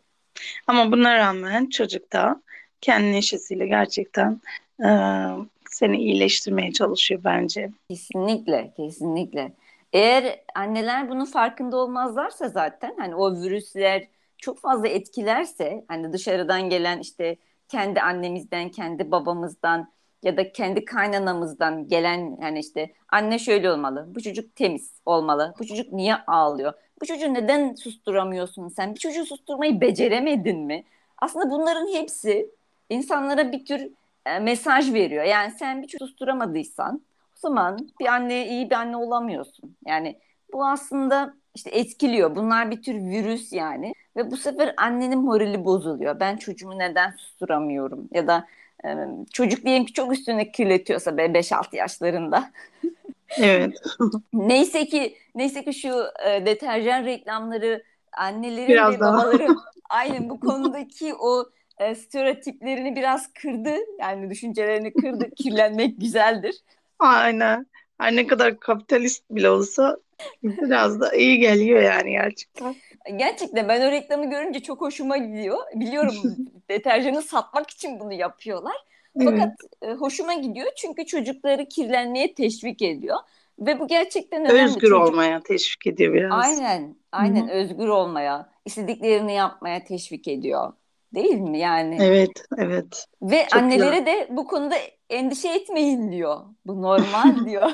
Ama 0.66 0.92
buna 0.92 1.16
rağmen 1.16 1.66
çocuk 1.66 2.12
da 2.12 2.42
kendi 2.80 3.12
neşesiyle 3.12 3.66
gerçekten 3.66 4.40
e, 4.80 4.88
seni 5.76 5.96
iyileştirmeye 5.96 6.72
çalışıyor 6.72 7.20
bence. 7.24 7.70
Kesinlikle, 7.90 8.72
kesinlikle. 8.76 9.52
Eğer 9.92 10.40
anneler 10.54 11.10
bunun 11.10 11.24
farkında 11.24 11.76
olmazlarsa 11.76 12.48
zaten 12.48 12.94
hani 12.98 13.14
o 13.14 13.42
virüsler 13.42 14.08
çok 14.38 14.58
fazla 14.58 14.88
etkilerse 14.88 15.84
hani 15.88 16.12
dışarıdan 16.12 16.68
gelen 16.68 16.98
işte 16.98 17.36
kendi 17.68 18.00
annemizden, 18.00 18.68
kendi 18.68 19.10
babamızdan 19.10 19.88
ya 20.22 20.36
da 20.36 20.52
kendi 20.52 20.84
kaynanamızdan 20.84 21.88
gelen 21.88 22.38
yani 22.42 22.58
işte 22.58 22.92
anne 23.08 23.38
şöyle 23.38 23.70
olmalı, 23.70 24.06
bu 24.14 24.20
çocuk 24.20 24.56
temiz 24.56 25.00
olmalı, 25.06 25.54
bu 25.58 25.66
çocuk 25.66 25.92
niye 25.92 26.14
ağlıyor, 26.14 26.72
bu 27.00 27.06
çocuğu 27.06 27.34
neden 27.34 27.74
susturamıyorsun 27.74 28.68
sen, 28.68 28.94
bir 28.94 29.00
çocuğu 29.00 29.26
susturmayı 29.26 29.80
beceremedin 29.80 30.58
mi? 30.58 30.84
Aslında 31.18 31.50
bunların 31.50 31.94
hepsi 31.94 32.50
insanlara 32.90 33.52
bir 33.52 33.64
tür 33.64 33.90
e, 34.26 34.38
mesaj 34.38 34.92
veriyor. 34.92 35.24
Yani 35.24 35.50
sen 35.50 35.82
bir 35.82 35.86
çocuğu 35.86 36.06
susturamadıysan 36.06 37.02
o 37.36 37.38
zaman 37.38 37.88
bir 38.00 38.06
anne 38.06 38.48
iyi 38.48 38.70
bir 38.70 38.74
anne 38.74 38.96
olamıyorsun. 38.96 39.76
Yani 39.86 40.18
bu 40.52 40.66
aslında 40.66 41.34
işte 41.54 41.70
etkiliyor. 41.70 42.36
Bunlar 42.36 42.70
bir 42.70 42.82
tür 42.82 42.94
virüs 42.94 43.52
yani. 43.52 43.92
Ve 44.16 44.30
bu 44.30 44.36
sefer 44.36 44.74
annenin 44.76 45.18
morali 45.18 45.64
bozuluyor. 45.64 46.20
Ben 46.20 46.36
çocuğumu 46.36 46.78
neden 46.78 47.10
susturamıyorum? 47.10 48.08
Ya 48.12 48.26
da 48.26 48.46
e, 48.84 48.88
çocuk 49.32 49.64
diyelim 49.64 49.84
ki 49.84 49.92
çok 49.92 50.12
üstüne 50.12 50.52
kirletiyorsa 50.52 51.16
be 51.16 51.22
5-6 51.22 51.76
yaşlarında. 51.76 52.50
Evet. 53.38 53.74
Neyse 54.32 54.86
ki 54.86 55.16
neyse 55.34 55.64
ki 55.64 55.74
şu 55.74 56.04
e, 56.26 56.46
deterjan 56.46 57.04
reklamları 57.04 57.82
annelerin 58.12 58.68
Biraz 58.68 58.94
ve 58.94 59.00
babaların 59.00 59.56
aynen 59.90 60.30
bu 60.30 60.40
konudaki 60.40 61.14
o 61.14 61.44
e, 61.78 61.94
stereotiplerini 61.94 62.96
biraz 62.96 63.32
kırdı. 63.32 63.74
Yani 64.00 64.30
düşüncelerini 64.30 64.92
kırdı. 64.92 65.30
Kirlenmek 65.36 66.00
güzeldir. 66.00 66.54
Aynen. 66.98 67.66
Her 67.98 68.16
ne 68.16 68.26
kadar 68.26 68.60
kapitalist 68.60 69.24
bile 69.30 69.50
olsa 69.50 69.96
biraz 70.42 71.00
da 71.00 71.14
iyi 71.14 71.38
geliyor 71.38 71.82
yani 71.82 72.10
gerçekten. 72.10 72.74
Gerçekten 73.16 73.68
ben 73.68 73.88
o 73.88 73.90
reklamı 73.90 74.30
görünce 74.30 74.60
çok 74.60 74.80
hoşuma 74.80 75.16
gidiyor. 75.16 75.58
Biliyorum 75.74 76.14
deterjanı 76.70 77.22
satmak 77.22 77.70
için 77.70 78.00
bunu 78.00 78.12
yapıyorlar. 78.12 78.76
Fakat 79.24 79.52
e, 79.82 79.92
hoşuma 79.92 80.34
gidiyor 80.34 80.66
çünkü 80.76 81.06
çocukları 81.06 81.66
kirlenmeye 81.68 82.34
teşvik 82.34 82.82
ediyor. 82.82 83.16
Ve 83.58 83.80
bu 83.80 83.86
gerçekten 83.88 84.44
önemli. 84.44 84.62
Özgür 84.62 84.80
Çocuk- 84.80 85.08
olmaya 85.08 85.42
teşvik 85.42 85.86
ediyor 85.86 86.14
biraz. 86.14 86.44
Aynen, 86.44 86.96
aynen 87.12 87.42
Hı 87.48 87.50
hı. 87.50 87.54
özgür 87.54 87.88
olmaya, 87.88 88.50
istediklerini 88.64 89.34
yapmaya 89.34 89.84
teşvik 89.84 90.28
ediyor. 90.28 90.72
Değil 91.16 91.34
mi 91.40 91.58
yani? 91.58 91.98
Evet, 92.00 92.44
evet. 92.58 93.06
Ve 93.22 93.46
Çok 93.52 93.62
annelere 93.62 93.98
güzel. 93.98 94.06
de 94.06 94.28
bu 94.30 94.46
konuda 94.46 94.74
endişe 95.10 95.48
etmeyin 95.48 96.12
diyor. 96.12 96.40
Bu 96.66 96.82
normal 96.82 97.44
diyor. 97.46 97.70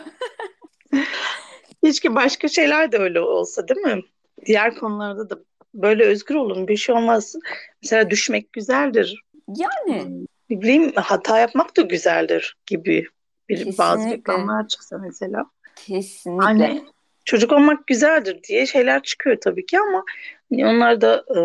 Keşke 1.85 2.15
başka 2.15 2.49
şeyler 2.49 2.93
de 2.93 2.99
öyle 2.99 3.21
olsa 3.21 3.69
değil 3.69 3.81
mi? 3.81 4.03
Diğer 4.47 4.75
konularda 4.75 5.31
da 5.31 5.39
böyle 5.75 6.05
özgür 6.05 6.35
olun. 6.35 6.69
Bir 6.69 6.77
şey 6.77 6.95
olmaz. 6.95 7.35
Mesela 7.83 8.11
düşmek 8.11 8.53
güzeldir. 8.53 9.25
Yani 9.49 10.27
Ne 10.51 10.61
bileyim 10.61 10.93
hata 10.97 11.39
yapmak 11.39 11.77
da 11.77 11.83
güzeldir 11.83 12.57
gibi 12.67 13.07
bir 13.49 13.79
bazı 13.79 14.11
reklamlar 14.11 14.69
çıksa 14.69 14.99
mesela. 14.99 15.45
kesinlikle. 15.77 16.45
Hani 16.45 16.85
çocuk 17.25 17.53
olmak 17.53 17.87
güzeldir 17.87 18.43
diye 18.43 18.67
şeyler 18.67 19.03
çıkıyor 19.03 19.37
tabii 19.41 19.67
ki 19.67 19.79
ama 19.81 20.05
hani 20.51 20.67
onlar 20.67 21.01
da 21.01 21.25
e, 21.31 21.39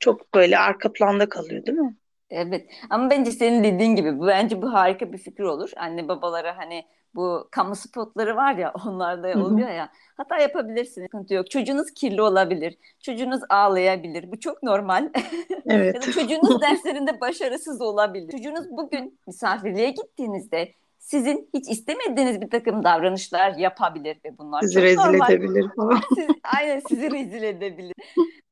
çok 0.00 0.34
böyle 0.34 0.58
arka 0.58 0.92
planda 0.92 1.28
kalıyor 1.28 1.66
değil 1.66 1.78
mi? 1.78 1.96
Evet 2.30 2.70
ama 2.90 3.10
bence 3.10 3.30
senin 3.30 3.64
dediğin 3.64 3.96
gibi 3.96 4.18
bu 4.18 4.26
bence 4.26 4.62
bu 4.62 4.72
harika 4.72 5.12
bir 5.12 5.18
fikir 5.18 5.42
olur. 5.42 5.70
Anne 5.76 6.08
babalara 6.08 6.58
hani 6.58 6.84
bu 7.14 7.48
kamu 7.50 7.76
spotları 7.76 8.36
var 8.36 8.54
ya 8.54 8.72
onlarda 8.86 9.28
oluyor 9.44 9.68
ya 9.68 9.88
hata 10.16 10.38
yapabilirsiniz 10.38 11.06
sıkıntı 11.06 11.34
yok. 11.34 11.50
Çocuğunuz 11.50 11.90
kirli 11.94 12.22
olabilir. 12.22 12.76
Çocuğunuz 13.00 13.40
ağlayabilir. 13.48 14.32
Bu 14.32 14.40
çok 14.40 14.62
normal. 14.62 15.08
Ya 15.64 15.76
Evet. 15.76 16.06
da 16.06 16.12
çocuğunuz 16.12 16.60
derslerinde 16.62 17.20
başarısız 17.20 17.80
olabilir. 17.80 18.30
Çocuğunuz 18.32 18.70
bugün 18.70 19.18
misafirliğe 19.26 19.90
gittiğinizde 19.90 20.72
sizin 20.98 21.50
hiç 21.54 21.68
istemediğiniz 21.68 22.40
bir 22.40 22.50
takım 22.50 22.84
davranışlar 22.84 23.52
yapabilir 23.56 24.16
ve 24.24 24.38
bunlar 24.38 24.60
Sizi 24.60 24.74
çok 24.74 24.82
rezil 24.82 24.96
normal. 24.98 25.30
edebilir 25.32 25.66
falan. 25.76 26.00
Siz, 26.14 26.26
aynen 26.56 26.82
sizi 26.88 27.10
rezil 27.10 27.42
edebilir. 27.42 27.94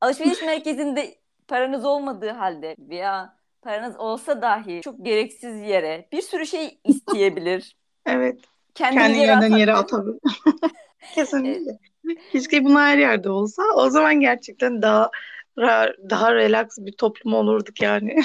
Alışveriş 0.01 0.41
merkezinde 0.41 1.15
paranız 1.49 1.85
olmadığı 1.85 2.29
halde 2.29 2.75
veya 2.79 3.37
paranız 3.61 3.97
olsa 3.97 4.41
dahi 4.41 4.81
çok 4.81 5.05
gereksiz 5.05 5.61
yere 5.61 6.07
bir 6.11 6.21
sürü 6.21 6.47
şey 6.47 6.79
isteyebilir. 6.83 7.75
Evet. 8.05 8.39
Kendini 8.75 8.99
Kendi 8.99 9.17
yere 9.17 9.27
yerden 9.27 9.57
yere 9.57 9.73
atabilir. 9.73 10.19
Kesinlikle. 11.15 11.79
Keşke 12.31 12.65
bunlar 12.65 12.87
her 12.87 12.97
yerde 12.97 13.29
olsa. 13.29 13.63
O 13.75 13.89
zaman 13.89 14.19
gerçekten 14.19 14.81
daha 14.81 15.11
daha 16.09 16.35
relax 16.35 16.67
bir 16.79 16.91
toplum 16.91 17.33
olurduk 17.33 17.81
yani. 17.81 18.21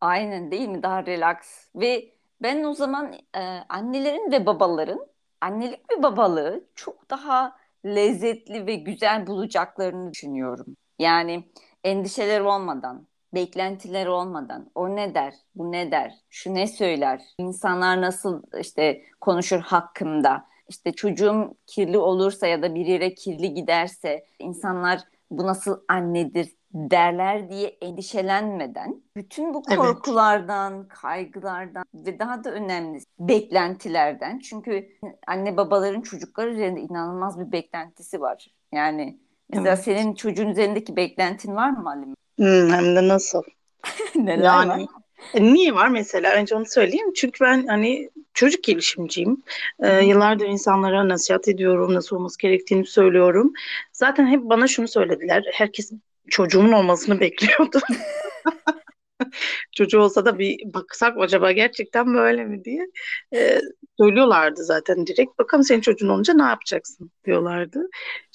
Aynen 0.00 0.50
değil 0.50 0.68
mi? 0.68 0.82
Daha 0.82 1.06
relax. 1.06 1.36
Ve 1.74 2.12
ben 2.42 2.64
o 2.64 2.74
zaman 2.74 3.12
e, 3.36 3.40
annelerin 3.68 4.32
ve 4.32 4.46
babaların 4.46 5.06
annelik 5.40 5.80
ve 5.92 6.02
babalığı 6.02 6.64
çok 6.74 7.10
daha 7.10 7.56
lezzetli 7.84 8.66
ve 8.66 8.74
güzel 8.74 9.26
bulacaklarını 9.26 10.12
düşünüyorum. 10.12 10.76
Yani 10.98 11.44
endişeler 11.84 12.40
olmadan, 12.40 13.06
beklentiler 13.34 14.06
olmadan, 14.06 14.70
o 14.74 14.96
ne 14.96 15.14
der, 15.14 15.34
bu 15.54 15.72
ne 15.72 15.90
der, 15.90 16.14
şu 16.30 16.54
ne 16.54 16.66
söyler, 16.66 17.22
insanlar 17.38 18.00
nasıl 18.00 18.42
işte 18.60 19.02
konuşur 19.20 19.60
hakkımda, 19.60 20.44
işte 20.68 20.92
çocuğum 20.92 21.54
kirli 21.66 21.98
olursa 21.98 22.46
ya 22.46 22.62
da 22.62 22.74
bir 22.74 22.86
yere 22.86 23.14
kirli 23.14 23.54
giderse 23.54 24.24
insanlar 24.38 25.00
bu 25.30 25.46
nasıl 25.46 25.80
annedir 25.88 26.48
derler 26.74 27.50
diye 27.50 27.68
endişelenmeden 27.68 29.02
bütün 29.16 29.54
bu 29.54 29.62
Evet. 29.68 29.78
korkulardan, 29.78 30.88
kaygılardan 30.88 31.84
ve 31.94 32.18
daha 32.18 32.44
da 32.44 32.50
önemlisi 32.50 33.06
beklentilerden 33.18 34.38
çünkü 34.38 34.88
anne 35.26 35.56
babaların 35.56 36.00
çocuklar 36.00 36.46
üzerinde 36.46 36.80
inanılmaz 36.80 37.40
bir 37.40 37.52
beklentisi 37.52 38.20
var. 38.20 38.54
Yani 38.72 39.18
mesela 39.52 39.68
Evet. 39.74 39.84
senin 39.84 40.14
çocuğun 40.14 40.48
üzerindeki 40.48 40.96
beklentin 40.96 41.56
var 41.56 41.70
mı 41.70 41.82
Halim? 41.88 42.14
Hmm, 42.38 42.70
hem 42.72 42.96
de 42.96 43.08
nasıl? 43.08 43.42
Neler 44.14 44.44
Yani 44.44 44.70
var? 44.70 44.88
e, 45.34 45.42
niye 45.42 45.74
var 45.74 45.88
mesela? 45.88 46.34
Önce 46.34 46.54
onu 46.54 46.66
söyleyeyim. 46.66 47.12
Çünkü 47.16 47.44
ben 47.44 47.66
hani 47.66 48.10
çocuk 48.34 48.64
gelişimciyim. 48.64 49.42
Ee, 49.80 50.04
yıllardır 50.04 50.46
insanlara 50.46 51.08
nasihat 51.08 51.48
ediyorum, 51.48 51.94
nasıl 51.94 52.16
olması 52.16 52.38
gerektiğini 52.38 52.86
söylüyorum. 52.86 53.52
Zaten 53.92 54.26
hep 54.26 54.40
bana 54.42 54.68
şunu 54.68 54.88
söylediler. 54.88 55.44
Herkes 55.52 55.92
çocuğumun 56.28 56.72
olmasını 56.72 57.20
bekliyordu. 57.20 57.80
Çocuğu 59.76 60.00
olsa 60.00 60.24
da 60.24 60.38
bir 60.38 60.74
baksak 60.74 61.16
acaba 61.18 61.52
gerçekten 61.52 62.14
böyle 62.14 62.44
mi 62.44 62.64
diye 62.64 62.86
Ee, 63.34 63.60
söylüyorlardı 64.00 64.64
zaten 64.64 65.06
direkt. 65.06 65.38
Bakalım 65.38 65.64
senin 65.64 65.80
çocuğun 65.80 66.08
olunca 66.08 66.34
ne 66.34 66.42
yapacaksın 66.42 67.10
diyorlardı. 67.26 67.88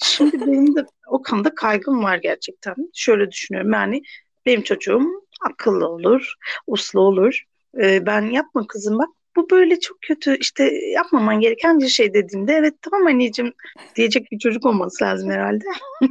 Şimdi 0.04 0.40
benim 0.40 0.76
de 0.76 0.86
o 1.08 1.22
konuda 1.22 1.54
kaygım 1.54 2.02
var 2.02 2.16
gerçekten. 2.16 2.74
Şöyle 2.94 3.30
düşünüyorum 3.30 3.72
yani 3.72 4.02
benim 4.46 4.62
çocuğum 4.62 5.06
akıllı 5.50 5.88
olur, 5.88 6.34
uslu 6.66 7.00
olur. 7.00 7.42
Ee, 7.82 8.06
ben 8.06 8.22
yapma 8.22 8.66
kızım 8.66 8.98
bak 8.98 9.08
bu 9.36 9.50
böyle 9.50 9.80
çok 9.80 9.98
kötü 10.02 10.36
işte 10.40 10.64
yapmaman 10.94 11.40
gereken 11.40 11.78
bir 11.78 11.88
şey 11.88 12.14
dediğimde 12.14 12.52
evet 12.52 12.74
tamam 12.82 13.06
anneciğim 13.06 13.52
diyecek 13.96 14.32
bir 14.32 14.38
çocuk 14.38 14.66
olması 14.66 15.04
lazım 15.04 15.30
herhalde. 15.30 15.64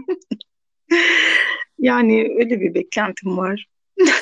Yani 1.79 2.35
öyle 2.39 2.61
bir 2.61 2.73
beklentim 2.73 3.37
var. 3.37 3.65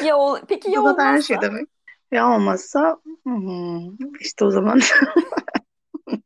Ya 0.05 0.17
o, 0.17 0.39
peki 0.47 0.71
ya 0.71 0.83
da 0.83 1.03
her 1.03 1.21
şey 1.21 1.37
olmazsa? 1.37 1.51
demek. 1.51 1.69
Ya 2.11 2.35
olmazsa 2.35 2.97
hmm, 3.23 3.95
işte 4.19 4.45
o 4.45 4.51
zaman 4.51 4.77
işte 4.77 4.95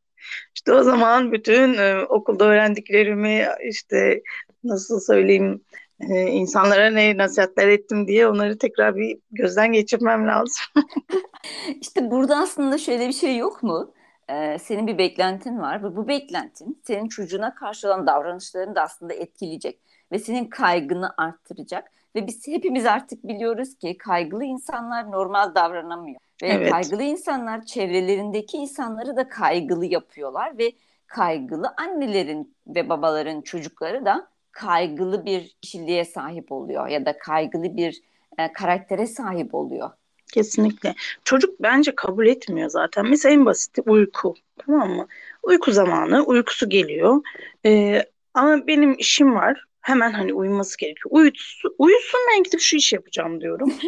İşte 0.54 0.72
o 0.72 0.82
zaman 0.82 1.32
bütün 1.32 1.74
e, 1.74 2.04
okulda 2.08 2.44
öğrendiklerimi 2.44 3.46
işte 3.68 4.22
nasıl 4.64 5.00
söyleyeyim 5.00 5.64
e, 6.00 6.22
insanlara 6.22 6.90
ne 6.90 7.16
nasihatler 7.16 7.68
ettim 7.68 8.08
diye 8.08 8.28
onları 8.28 8.58
tekrar 8.58 8.96
bir 8.96 9.18
gözden 9.30 9.72
geçirmem 9.72 10.26
lazım. 10.26 10.64
İşte 11.80 12.10
burada 12.10 12.36
aslında 12.36 12.78
şöyle 12.78 13.08
bir 13.08 13.12
şey 13.12 13.36
yok 13.36 13.62
mu? 13.62 13.94
Ee, 14.30 14.58
senin 14.58 14.86
bir 14.86 14.98
beklentin 14.98 15.58
var 15.58 15.82
ve 15.82 15.96
bu 15.96 16.08
beklentin 16.08 16.82
senin 16.84 17.08
çocuğuna 17.08 17.54
karşı 17.54 17.88
olan 17.88 18.06
davranışlarını 18.06 18.74
da 18.74 18.82
aslında 18.82 19.14
etkileyecek 19.14 19.80
ve 20.12 20.18
senin 20.18 20.44
kaygını 20.44 21.14
arttıracak. 21.16 21.92
Ve 22.16 22.26
biz 22.26 22.46
hepimiz 22.48 22.86
artık 22.86 23.28
biliyoruz 23.28 23.74
ki 23.78 23.98
kaygılı 23.98 24.44
insanlar 24.44 25.10
normal 25.10 25.54
davranamıyor. 25.54 26.20
Ve 26.42 26.46
Evet. 26.48 26.70
kaygılı 26.70 27.02
insanlar 27.02 27.64
çevrelerindeki 27.64 28.56
insanları 28.56 29.16
da 29.16 29.28
kaygılı 29.28 29.86
yapıyorlar 29.86 30.58
ve 30.58 30.72
kaygılı 31.06 31.74
annelerin 31.76 32.54
ve 32.66 32.88
babaların 32.88 33.40
çocukları 33.40 34.04
da 34.04 34.28
kaygılı 34.52 35.24
bir 35.24 35.56
kişiliğe 35.62 36.04
sahip 36.04 36.52
oluyor 36.52 36.88
ya 36.88 37.06
da 37.06 37.18
kaygılı 37.18 37.76
bir 37.76 38.00
e, 38.38 38.52
karaktere 38.52 39.06
sahip 39.06 39.54
oluyor. 39.54 39.90
Kesinlikle. 40.32 40.94
Çocuk 41.24 41.60
bence 41.60 41.94
kabul 41.94 42.26
etmiyor 42.26 42.70
zaten. 42.70 43.06
Mesela 43.06 43.32
en 43.32 43.46
basiti 43.46 43.82
uyku. 43.82 44.34
Tamam 44.66 44.90
mı? 44.90 45.06
Uyku 45.42 45.72
zamanı, 45.72 46.22
uykusu 46.22 46.68
geliyor. 46.68 47.22
Ee, 47.66 48.02
ama 48.34 48.66
benim 48.66 48.94
işim 48.98 49.34
var. 49.34 49.64
Hemen 49.80 50.12
hani 50.12 50.34
uyuması 50.34 50.78
gerekiyor. 50.78 51.10
Uyusun, 51.10 51.74
uyusun 51.78 52.20
ben 52.32 52.42
gidip 52.42 52.60
şu 52.60 52.76
işi 52.76 52.94
yapacağım 52.94 53.40
diyorum. 53.40 53.74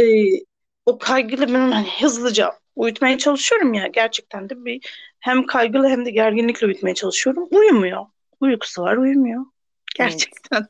Ee, 0.00 0.04
o 0.86 0.98
kaygıyla 0.98 1.48
ben 1.48 1.72
hani 1.72 1.88
hızlıca 2.00 2.52
uyutmaya 2.76 3.18
çalışıyorum 3.18 3.74
ya. 3.74 3.86
Gerçekten 3.86 4.50
de 4.50 4.64
bir 4.64 4.80
hem 5.20 5.46
kaygılı 5.46 5.88
hem 5.88 6.06
de 6.06 6.10
gerginlikle 6.10 6.66
uyutmaya 6.66 6.94
çalışıyorum. 6.94 7.48
Uyumuyor. 7.50 8.06
Uykusu 8.40 8.82
var, 8.82 8.96
uyumuyor. 8.96 9.44
Gerçekten. 9.96 10.66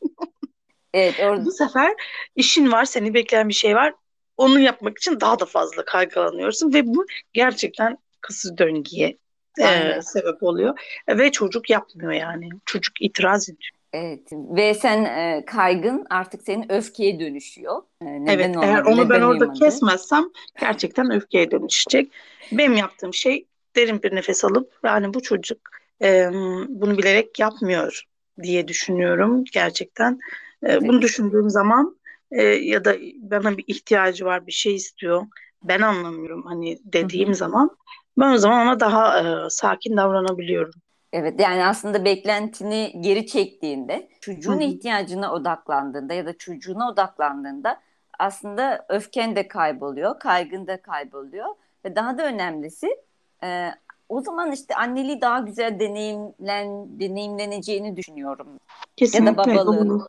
Evet, 0.94 1.14
orada 1.20 1.44
Bu 1.44 1.51
sefer 1.51 1.92
işin 2.37 2.72
var, 2.72 2.85
seni 2.85 3.14
bekleyen 3.14 3.48
bir 3.48 3.55
şey 3.55 3.75
var. 3.75 3.94
Onu 4.37 4.61
yapmak 4.61 4.98
için 4.98 5.20
daha 5.20 5.38
da 5.38 5.44
fazla 5.44 5.85
kaygılanıyorsun 5.85 6.75
ve 6.75 6.87
bu 6.87 7.07
gerçekten 7.33 7.98
kısır 8.20 8.59
döngüye 8.59 9.18
e, 9.61 10.03
sebep 10.03 10.42
oluyor. 10.42 10.81
Ve 11.09 11.33
çocuk 11.33 11.70
yapmıyor 11.70 12.12
yani. 12.12 12.48
Çocuk 12.66 13.03
itiraz 13.03 13.48
ediyor. 13.48 13.81
Evet 13.92 14.28
ve 14.33 14.74
sen 14.74 15.05
e, 15.05 15.44
kaygın 15.46 16.07
artık 16.11 16.42
senin 16.42 16.72
öfkeye 16.72 17.20
dönüşüyor. 17.20 17.83
E, 18.02 18.07
neden 18.07 18.35
Evet, 18.35 18.57
eğer 18.62 18.83
olmadı, 18.83 19.02
onu 19.02 19.11
ben 19.11 19.22
orada 19.22 19.52
kesmezsem 19.52 20.24
gerçekten 20.61 21.11
öfkeye 21.11 21.50
dönüşecek. 21.50 22.12
Benim 22.52 22.76
yaptığım 22.76 23.14
şey 23.14 23.46
derin 23.76 24.02
bir 24.02 24.14
nefes 24.14 24.44
alıp 24.44 24.72
yani 24.85 25.14
bu 25.14 25.22
çocuk 25.22 25.59
e, 26.02 26.31
bunu 26.68 26.98
bilerek 26.98 27.38
yapmıyor 27.38 28.02
diye 28.42 28.68
düşünüyorum 28.68 29.44
gerçekten. 29.52 30.18
E, 30.66 30.81
bunu 30.81 31.02
düşündüğüm 31.02 31.50
zaman 31.50 31.96
e, 32.31 32.42
ya 32.42 32.85
da 32.85 32.96
bana 33.16 33.59
bir 33.59 33.64
ihtiyacı 33.66 34.24
var, 34.24 34.46
bir 34.46 34.52
şey 34.52 34.74
istiyor. 34.74 35.26
Ben 35.62 35.81
anlamıyorum 35.81 36.42
hani 36.46 36.78
dediğim 36.85 37.35
zaman 37.35 37.76
ben 38.18 38.33
o 38.33 38.38
zaman 38.38 38.66
ona 38.66 38.81
daha 38.81 39.18
e, 39.18 39.50
sakin 39.50 39.96
davranabiliyorum. 39.96 40.72
Evet 41.12 41.40
yani 41.40 41.64
aslında 41.64 42.05
beklentini 42.05 42.92
geri 43.01 43.27
çektiğinde, 43.27 44.09
çocuğun 44.20 44.53
Hı 44.53 44.57
hı. 44.57 44.62
ihtiyacına 44.62 45.33
odaklandığında 45.33 46.14
ya 46.14 46.27
da 46.27 46.38
çocuğuna 46.38 46.90
odaklandığında 46.90 47.81
aslında 48.18 48.87
öfken 48.88 49.37
de 49.37 49.48
kayboluyor, 49.48 50.18
kaygın 50.18 50.66
da 50.66 50.83
kayboluyor 50.83 51.48
ve 51.85 51.96
daha 51.96 52.18
da 52.18 52.25
önemlisi 52.25 52.96
e, 53.44 53.70
o 54.09 54.20
zaman 54.20 54.53
işte 54.53 54.75
anneliği 54.75 55.20
daha 55.20 55.38
güzel 55.38 55.81
deneyimlen 55.81 57.01
deneyimleneceğini 57.01 57.96
düşünüyorum. 57.96 58.48
Kesinlikle. 58.96 59.31
Ya 59.31 59.37
da 59.37 59.66
babalığın. 59.66 60.07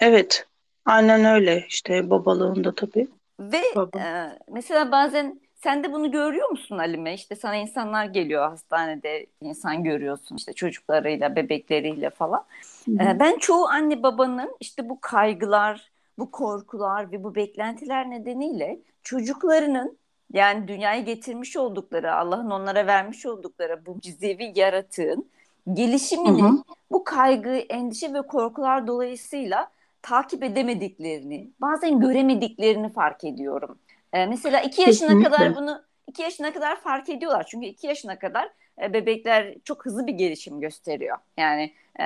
Evet, 0.00 0.46
aynen 0.84 1.24
öyle 1.24 1.64
işte 1.68 2.10
babalığında 2.10 2.74
tabii. 2.74 3.08
Ve 3.40 3.62
e, 3.98 4.38
mesela 4.48 4.92
bazen 4.92 5.40
sen 5.62 5.84
de 5.84 5.92
bunu 5.92 6.10
görüyor 6.10 6.48
musun 6.48 6.78
Halime? 6.78 7.14
İşte 7.14 7.36
sana 7.36 7.56
insanlar 7.56 8.04
geliyor 8.04 8.48
hastanede 8.48 9.26
insan 9.40 9.84
görüyorsun 9.84 10.36
işte 10.36 10.52
çocuklarıyla, 10.52 11.36
bebekleriyle 11.36 12.10
falan. 12.10 12.44
Hı 12.84 12.90
hı. 12.90 13.02
E, 13.02 13.20
ben 13.20 13.38
çoğu 13.38 13.66
anne 13.66 14.02
babanın 14.02 14.56
işte 14.60 14.88
bu 14.88 15.00
kaygılar, 15.00 15.90
bu 16.18 16.30
korkular 16.30 17.12
ve 17.12 17.24
bu 17.24 17.34
beklentiler 17.34 18.10
nedeniyle 18.10 18.78
çocuklarının 19.02 19.98
yani 20.32 20.68
dünyaya 20.68 21.00
getirmiş 21.00 21.56
oldukları, 21.56 22.14
Allah'ın 22.14 22.50
onlara 22.50 22.86
vermiş 22.86 23.26
oldukları 23.26 23.86
bu 23.86 23.94
mucizevi 23.94 24.52
yaratığın 24.54 25.26
gelişimini 25.72 26.42
Hı 26.42 26.46
hı. 26.46 26.62
bu 26.90 27.04
kaygı, 27.04 27.50
endişe 27.50 28.14
ve 28.14 28.22
korkular 28.22 28.86
dolayısıyla 28.86 29.70
takip 30.02 30.42
edemediklerini, 30.42 31.50
bazen 31.60 32.00
göremediklerini 32.00 32.92
fark 32.92 33.24
ediyorum. 33.24 33.78
Ee, 34.12 34.26
mesela 34.26 34.60
iki 34.60 34.82
yaşına 34.82 35.08
Kesinlikle. 35.08 35.30
kadar 35.30 35.56
bunu 35.56 35.82
iki 36.08 36.22
yaşına 36.22 36.52
kadar 36.52 36.80
fark 36.80 37.08
ediyorlar. 37.08 37.46
Çünkü 37.50 37.66
iki 37.66 37.86
yaşına 37.86 38.18
kadar 38.18 38.48
e, 38.82 38.92
bebekler 38.92 39.54
çok 39.64 39.84
hızlı 39.86 40.06
bir 40.06 40.12
gelişim 40.12 40.60
gösteriyor. 40.60 41.16
Yani 41.38 41.72
e, 42.00 42.04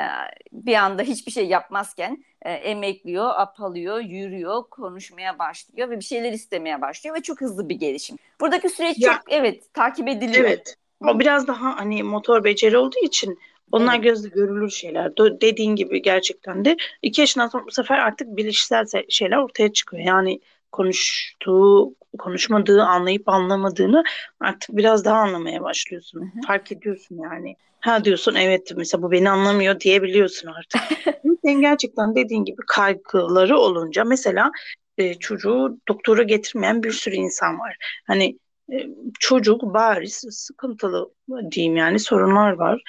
bir 0.52 0.74
anda 0.74 1.02
hiçbir 1.02 1.32
şey 1.32 1.46
yapmazken 1.46 2.24
e, 2.42 2.50
emekliyor, 2.52 3.30
apalıyor, 3.36 4.00
yürüyor, 4.00 4.62
konuşmaya 4.70 5.38
başlıyor 5.38 5.90
ve 5.90 5.96
bir 5.98 6.04
şeyler 6.04 6.32
istemeye 6.32 6.80
başlıyor 6.80 7.16
ve 7.16 7.22
çok 7.22 7.40
hızlı 7.40 7.68
bir 7.68 7.74
gelişim. 7.74 8.16
Buradaki 8.40 8.68
süreç 8.68 8.98
Ya- 8.98 9.12
çok 9.12 9.22
evet 9.32 9.74
takip 9.74 10.08
ediliyor. 10.08 10.44
Evet. 10.44 10.76
O 11.06 11.18
biraz 11.20 11.46
daha 11.46 11.76
hani 11.78 12.02
motor 12.02 12.44
beceri 12.44 12.76
olduğu 12.78 13.04
için 13.04 13.38
onlar 13.72 13.94
Evet. 13.94 14.04
gözle 14.04 14.28
görülür 14.28 14.70
şeyler. 14.70 15.16
Dediğin 15.16 15.76
gibi 15.76 16.02
gerçekten 16.02 16.64
de 16.64 16.76
iki 17.02 17.20
yaşından 17.20 17.48
sonra 17.48 17.66
bu 17.66 17.70
sefer 17.70 17.98
artık 17.98 18.36
bilişsel 18.36 18.82
se- 18.82 19.10
şeyler 19.10 19.36
ortaya 19.36 19.72
çıkıyor. 19.72 20.02
Yani 20.02 20.40
konuştuğu, 20.72 21.94
konuşmadığı, 22.18 22.82
anlayıp 22.82 23.28
anlamadığını 23.28 24.04
artık 24.40 24.76
biraz 24.76 25.04
daha 25.04 25.18
anlamaya 25.18 25.62
başlıyorsun. 25.62 26.32
Fark 26.46 26.72
ediyorsun 26.72 27.18
yani. 27.22 27.56
Ha 27.80 28.04
diyorsun 28.04 28.34
evet 28.34 28.72
mesela 28.76 29.02
bu 29.02 29.10
beni 29.10 29.30
anlamıyor 29.30 29.80
diyebiliyorsun 29.80 30.48
artık. 30.48 30.80
Sen 31.44 31.60
gerçekten 31.60 32.14
dediğin 32.14 32.44
gibi 32.44 32.62
kaygıları 32.66 33.58
olunca 33.58 34.04
mesela 34.04 34.50
e, 34.98 35.14
çocuğu 35.14 35.78
doktora 35.88 36.22
getirmeyen 36.22 36.82
bir 36.82 36.92
sürü 36.92 37.14
insan 37.14 37.58
var. 37.58 37.76
Hani 38.06 38.38
e, 38.72 38.86
çocuk 39.20 39.62
bariz 39.62 40.24
sıkıntılı 40.30 41.10
diyeyim 41.50 41.76
yani 41.76 41.98
sorunlar 41.98 42.52
var. 42.52 42.82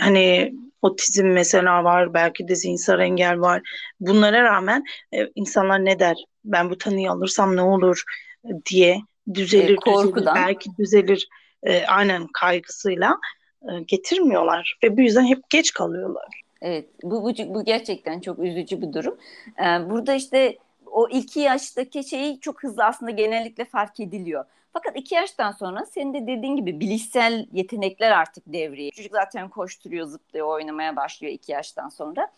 Hani 0.00 0.54
otizm 0.82 1.26
mesela 1.26 1.84
var, 1.84 2.14
belki 2.14 2.48
de 2.48 2.54
zihinsel 2.54 2.98
engel 2.98 3.40
var. 3.40 3.62
Bunlara 4.00 4.42
rağmen 4.42 4.84
e, 5.12 5.28
insanlar 5.34 5.84
ne 5.84 5.98
der? 5.98 6.16
Ben 6.44 6.70
bu 6.70 6.78
tanıyı 6.78 7.10
alırsam 7.10 7.56
ne 7.56 7.62
olur 7.62 8.02
e, 8.44 8.50
diye 8.70 9.00
düzelir, 9.34 9.62
düzelir, 9.62 9.76
korkudan. 9.76 10.34
belki 10.34 10.70
düzelir 10.78 11.28
e, 11.62 11.86
aynen 11.86 12.26
kaygısıyla 12.26 13.18
e, 13.62 13.80
getirmiyorlar 13.86 14.78
ve 14.84 14.96
bu 14.96 15.00
yüzden 15.00 15.24
hep 15.24 15.50
geç 15.50 15.72
kalıyorlar. 15.72 16.42
Evet, 16.62 16.88
bu, 17.02 17.22
bu, 17.24 17.54
bu 17.54 17.64
gerçekten 17.64 18.20
çok 18.20 18.38
üzücü 18.38 18.82
bir 18.82 18.92
durum. 18.92 19.18
Ee, 19.60 19.90
burada 19.90 20.14
işte 20.14 20.56
o 20.86 21.08
iki 21.08 21.40
yaştaki 21.40 22.04
şeyi 22.04 22.40
çok 22.40 22.62
hızlı 22.62 22.84
aslında 22.84 23.10
genellikle 23.10 23.64
fark 23.64 24.00
ediliyor. 24.00 24.44
Fakat 24.78 24.96
iki 24.96 25.14
yaştan 25.14 25.52
sonra 25.52 25.84
senin 25.84 26.14
de 26.14 26.22
dediğin 26.26 26.56
gibi 26.56 26.80
bilişsel 26.80 27.46
yetenekler 27.52 28.10
artık 28.10 28.44
devreye. 28.46 28.90
Çocuk 28.90 29.12
zaten 29.12 29.48
koşturuyor, 29.48 30.06
zıplıyor, 30.06 30.46
oynamaya 30.46 30.96
başlıyor 30.96 31.32
iki 31.32 31.52
yaştan 31.52 31.88
sonra. 31.88 32.30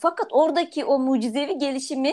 Fakat 0.00 0.26
oradaki 0.30 0.84
o 0.84 0.98
mucizevi 0.98 1.58
gelişimi 1.58 2.12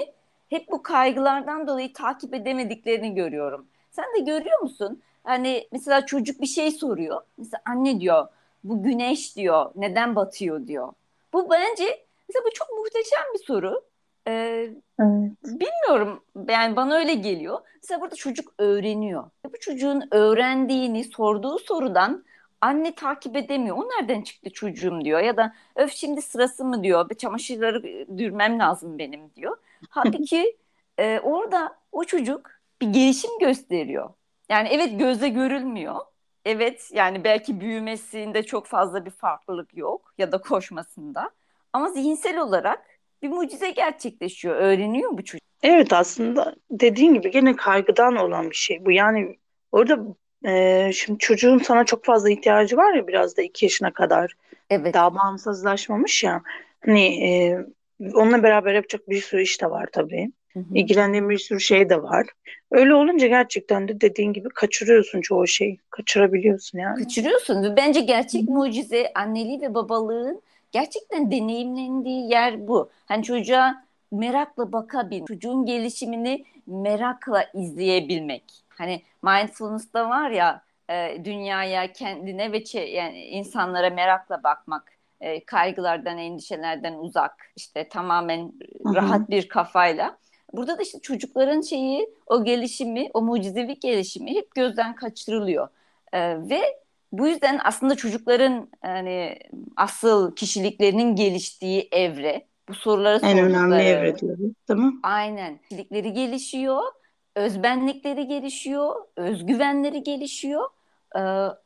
hep 0.49 0.71
bu 0.71 0.83
kaygılardan 0.83 1.67
dolayı 1.67 1.93
takip 1.93 2.33
edemediklerini 2.33 3.13
görüyorum. 3.15 3.67
Sen 3.91 4.05
de 4.15 4.19
görüyor 4.19 4.59
musun? 4.59 5.01
Hani 5.23 5.67
mesela 5.71 6.05
çocuk 6.05 6.41
bir 6.41 6.47
şey 6.47 6.71
soruyor. 6.71 7.21
Mesela 7.37 7.61
anne 7.65 7.99
diyor 7.99 8.27
bu 8.63 8.83
güneş 8.83 9.35
diyor 9.35 9.71
neden 9.75 10.15
batıyor 10.15 10.67
diyor. 10.67 10.93
Bu 11.33 11.49
bence 11.49 12.05
mesela 12.29 12.45
bu 12.45 12.53
çok 12.53 12.69
muhteşem 12.77 13.23
bir 13.33 13.43
soru. 13.43 13.83
Ee, 14.27 14.69
bilmiyorum 15.43 16.23
yani 16.49 16.75
bana 16.75 16.95
öyle 16.95 17.13
geliyor. 17.13 17.59
Mesela 17.75 18.01
burada 18.01 18.15
çocuk 18.15 18.53
öğreniyor. 18.57 19.23
Ve 19.23 19.53
bu 19.53 19.59
çocuğun 19.59 20.03
öğrendiğini 20.11 21.03
sorduğu 21.03 21.59
sorudan 21.59 22.23
anne 22.61 22.95
takip 22.95 23.35
edemiyor. 23.35 23.77
O 23.77 23.89
nereden 23.89 24.21
çıktı 24.21 24.49
çocuğum 24.49 25.01
diyor 25.05 25.19
ya 25.19 25.37
da 25.37 25.53
öf 25.75 25.91
şimdi 25.93 26.21
sırası 26.21 26.65
mı 26.65 26.83
diyor. 26.83 27.09
Bir 27.09 27.15
çamaşırları 27.15 28.07
dürmem 28.17 28.59
lazım 28.59 28.99
benim 28.99 29.35
diyor. 29.35 29.57
Halbuki 29.89 30.57
e, 30.97 31.19
orada 31.19 31.75
o 31.91 32.03
çocuk 32.03 32.51
bir 32.81 32.87
gelişim 32.87 33.31
gösteriyor. 33.39 34.09
Yani 34.49 34.69
evet 34.71 34.99
gözle 34.99 35.29
görülmüyor. 35.29 35.95
Evet 36.45 36.89
yani 36.93 37.23
belki 37.23 37.59
büyümesinde 37.59 38.43
çok 38.43 38.65
fazla 38.65 39.05
bir 39.05 39.11
farklılık 39.11 39.77
yok 39.77 40.13
ya 40.17 40.31
da 40.31 40.37
koşmasında. 40.41 41.31
Ama 41.73 41.89
zihinsel 41.89 42.37
olarak 42.37 42.85
bir 43.23 43.29
mucize 43.29 43.69
gerçekleşiyor. 43.69 44.55
Öğreniyor 44.55 45.17
bu 45.17 45.23
çocuk. 45.23 45.47
Evet 45.63 45.93
aslında 45.93 46.55
dediğin 46.71 47.13
gibi 47.13 47.31
gene 47.31 47.55
kaygıdan 47.55 48.15
olan 48.15 48.49
bir 48.49 48.55
şey 48.55 48.85
bu. 48.85 48.91
Yani 48.91 49.37
orada 49.71 49.99
e, 50.45 50.91
şimdi 50.93 51.19
çocuğun 51.19 51.57
sana 51.57 51.85
çok 51.85 52.05
fazla 52.05 52.29
ihtiyacı 52.29 52.77
var 52.77 52.93
ya 52.93 53.07
biraz 53.07 53.37
da 53.37 53.41
iki 53.41 53.65
yaşına 53.65 53.93
kadar. 53.93 54.33
Evet. 54.69 54.93
Daha 54.93 55.15
bağımsızlaşmamış 55.15 56.23
ya. 56.23 56.41
Hani 56.85 57.05
e, 57.05 57.57
onunla 58.13 58.43
beraber 58.43 58.73
yapacak 58.73 59.09
bir 59.09 59.21
sürü 59.21 59.41
iş 59.41 59.61
de 59.61 59.69
var 59.69 59.89
tabii. 59.91 60.31
Hı 60.53 60.59
hı. 60.59 60.63
İlgilendiğin 60.73 61.29
bir 61.29 61.37
sürü 61.37 61.59
şey 61.59 61.89
de 61.89 62.03
var. 62.03 62.27
Öyle 62.71 62.93
olunca 62.93 63.27
gerçekten 63.27 63.87
de 63.87 64.01
dediğin 64.01 64.33
gibi 64.33 64.49
kaçırıyorsun 64.49 65.21
çoğu 65.21 65.47
şeyi. 65.47 65.77
Kaçırabiliyorsun 65.89 66.79
yani. 66.79 67.03
Kaçırıyorsun 67.03 67.75
bence 67.77 67.99
gerçek 67.99 68.49
mucize 68.49 69.11
anneliği 69.15 69.61
ve 69.61 69.73
babalığın 69.73 70.41
gerçekten 70.73 71.31
deneyimlendiği 71.31 72.29
yer 72.29 72.67
bu. 72.67 72.89
Hani 73.05 73.23
çocuğa 73.23 73.83
merakla 74.11 74.71
bakabilmek, 74.71 75.27
çocuğun 75.27 75.65
gelişimini 75.65 76.45
merakla 76.67 77.45
izleyebilmek. 77.53 78.43
Hani 78.69 79.01
mindfulness'ta 79.23 80.09
var 80.09 80.29
ya 80.31 80.63
e, 80.89 81.25
dünyaya, 81.25 81.93
kendine 81.93 82.51
ve 82.51 82.57
çe- 82.57 82.89
yani 82.89 83.25
insanlara 83.25 83.89
merakla 83.89 84.43
bakmak, 84.43 84.91
e, 85.21 85.45
kaygılardan, 85.45 86.17
endişelerden 86.17 86.93
uzak, 86.93 87.51
işte 87.55 87.89
tamamen 87.89 88.51
Hı 88.85 88.89
hı. 88.89 88.95
rahat 88.95 89.29
bir 89.29 89.49
kafayla. 89.49 90.17
Burada 90.53 90.77
da 90.77 90.81
işte 90.81 90.99
çocukların 90.99 91.61
şeyi, 91.61 92.09
o 92.27 92.43
gelişimi, 92.43 93.09
o 93.13 93.21
mucizevi 93.21 93.79
gelişimi 93.79 94.35
hep 94.35 94.55
gözden 94.55 94.95
kaçırılıyor. 94.95 95.67
E, 96.13 96.49
ve 96.49 96.82
bu 97.13 97.27
yüzden 97.27 97.59
aslında 97.63 97.95
çocukların 97.95 98.69
yani 98.83 99.39
asıl 99.75 100.35
kişiliklerinin 100.35 101.15
geliştiği 101.15 101.87
evre, 101.91 102.47
bu 102.69 102.73
soruları 102.73 103.19
En 103.25 103.37
önemli 103.37 103.75
evre 103.81 104.17
diyoruz, 104.19 104.51
değil 104.69 104.79
mi? 104.79 104.93
aynen 105.03 105.57
kişilikleri 105.57 106.13
gelişiyor, 106.13 106.83
özbenlikleri 107.35 108.27
gelişiyor, 108.27 108.95
özgüvenleri 109.15 110.03
gelişiyor. 110.03 110.69
Ee, 111.15 111.19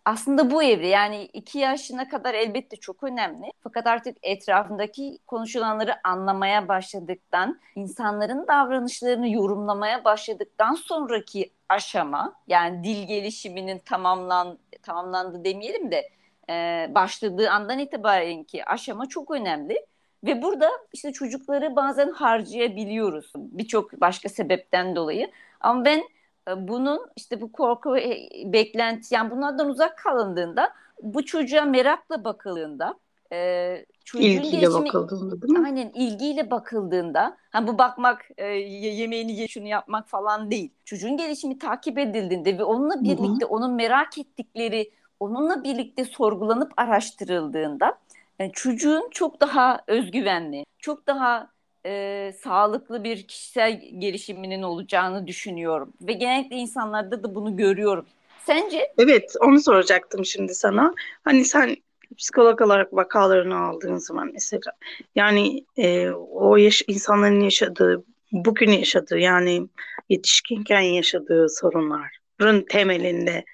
aslında 0.06 0.52
bu 0.52 0.64
evre 0.64 0.88
yani 0.88 1.24
iki 1.24 1.60
yaşına 1.60 2.10
kadar 2.10 2.34
elbette 2.34 2.78
çok 2.78 3.04
önemli. 3.04 3.52
Fakat 3.64 3.88
artık 3.88 4.18
etrafındaki 4.24 5.20
konuşulanları 5.28 5.96
anlamaya 6.04 6.68
başladıktan, 6.68 7.60
insanların 7.76 8.48
davranışlarını 8.48 9.30
yorumlamaya 9.30 10.06
başladıktan 10.06 10.74
sonraki 10.74 11.54
aşama 11.70 12.34
yani 12.48 12.84
dil 12.84 13.08
gelişiminin 13.08 13.80
tamamlan 13.80 14.58
tamamlandı 14.82 15.44
demeyelim 15.44 15.92
de 15.92 16.10
e, 16.50 16.88
başladığı 16.96 17.50
andan 17.50 17.80
itibaren 17.80 18.44
ki 18.44 18.66
aşama 18.66 19.06
çok 19.06 19.32
önemli. 19.32 19.86
Ve 20.24 20.42
burada 20.42 20.70
işte 20.94 21.14
çocukları 21.14 21.76
bazen 21.76 22.10
harcayabiliyoruz 22.12 23.32
birçok 23.36 24.02
başka 24.02 24.30
sebepten 24.30 24.96
dolayı. 24.96 25.32
Ama 25.60 25.86
ben 25.86 26.04
e, 26.48 26.68
bunun 26.68 27.10
işte 27.16 27.42
bu 27.42 27.52
korku 27.52 27.98
e, 27.98 28.30
beklenti 28.46 29.16
yani 29.16 29.32
bunlardan 29.32 29.70
uzak 29.70 29.98
kalındığında 29.98 30.74
bu 31.02 31.26
çocuğa 31.26 31.66
merakla 31.66 32.24
bakıldığında 32.24 33.00
e, 33.34 33.86
çocuğun 34.06 34.24
İlgiyle 34.24 34.52
gelişimi 34.52 34.90
bakıldığında 34.90 35.42
değil 35.42 35.54
mi? 35.54 35.66
aynen 35.66 35.92
ilgiyle 35.96 36.52
bakıldığında 36.52 37.38
ha 37.52 37.68
bu 37.68 37.78
bakmak 37.78 38.30
e, 38.38 38.46
ye- 38.46 38.94
yemeğini 38.94 39.32
ye 39.40 39.48
şunu 39.48 39.68
yapmak 39.68 40.10
falan 40.10 40.52
değil. 40.52 40.70
Çocuğun 40.86 41.18
gelişimi 41.18 41.60
takip 41.60 41.98
edildiğinde 41.98 42.58
ve 42.58 42.64
onunla 42.64 43.04
birlikte 43.04 43.46
onun 43.46 43.72
merak 43.74 44.18
ettikleri 44.18 44.92
onunla 45.20 45.64
birlikte 45.64 46.06
sorgulanıp 46.06 46.72
araştırıldığında 46.78 47.98
yani 48.40 48.52
çocuğun 48.54 49.10
çok 49.12 49.42
daha 49.42 49.80
özgüvenli, 49.88 50.66
çok 50.80 51.08
daha 51.08 51.52
e, 51.86 52.34
sağlıklı 52.44 53.04
bir 53.04 53.28
kişisel 53.28 53.82
gelişiminin 53.98 54.62
olacağını 54.62 55.28
düşünüyorum. 55.28 55.94
Ve 56.02 56.14
genellikle 56.14 56.56
insanlarda 56.56 57.24
da 57.24 57.36
bunu 57.36 57.58
görüyorum. 57.58 58.06
Sence? 58.46 58.88
Evet, 58.98 59.34
onu 59.42 59.60
soracaktım 59.60 60.26
şimdi 60.26 60.56
sana. 60.56 60.94
Hani 61.24 61.46
sen 61.46 61.76
psikolog 62.18 62.62
olarak 62.62 62.94
vakalarını 62.94 63.60
aldığın 63.60 63.98
zaman 63.98 64.30
mesela 64.34 64.72
yani 65.16 65.66
e, 65.78 66.10
o 66.12 66.56
yaş 66.56 66.84
insanların 66.88 67.40
yaşadığı, 67.40 68.04
bugün 68.32 68.72
yaşadığı 68.72 69.18
yani 69.18 69.68
yetişkinken 70.10 70.82
yaşadığı 70.82 71.50
sorunların 71.50 72.66
temelinde 72.70 73.32
e, 73.32 73.46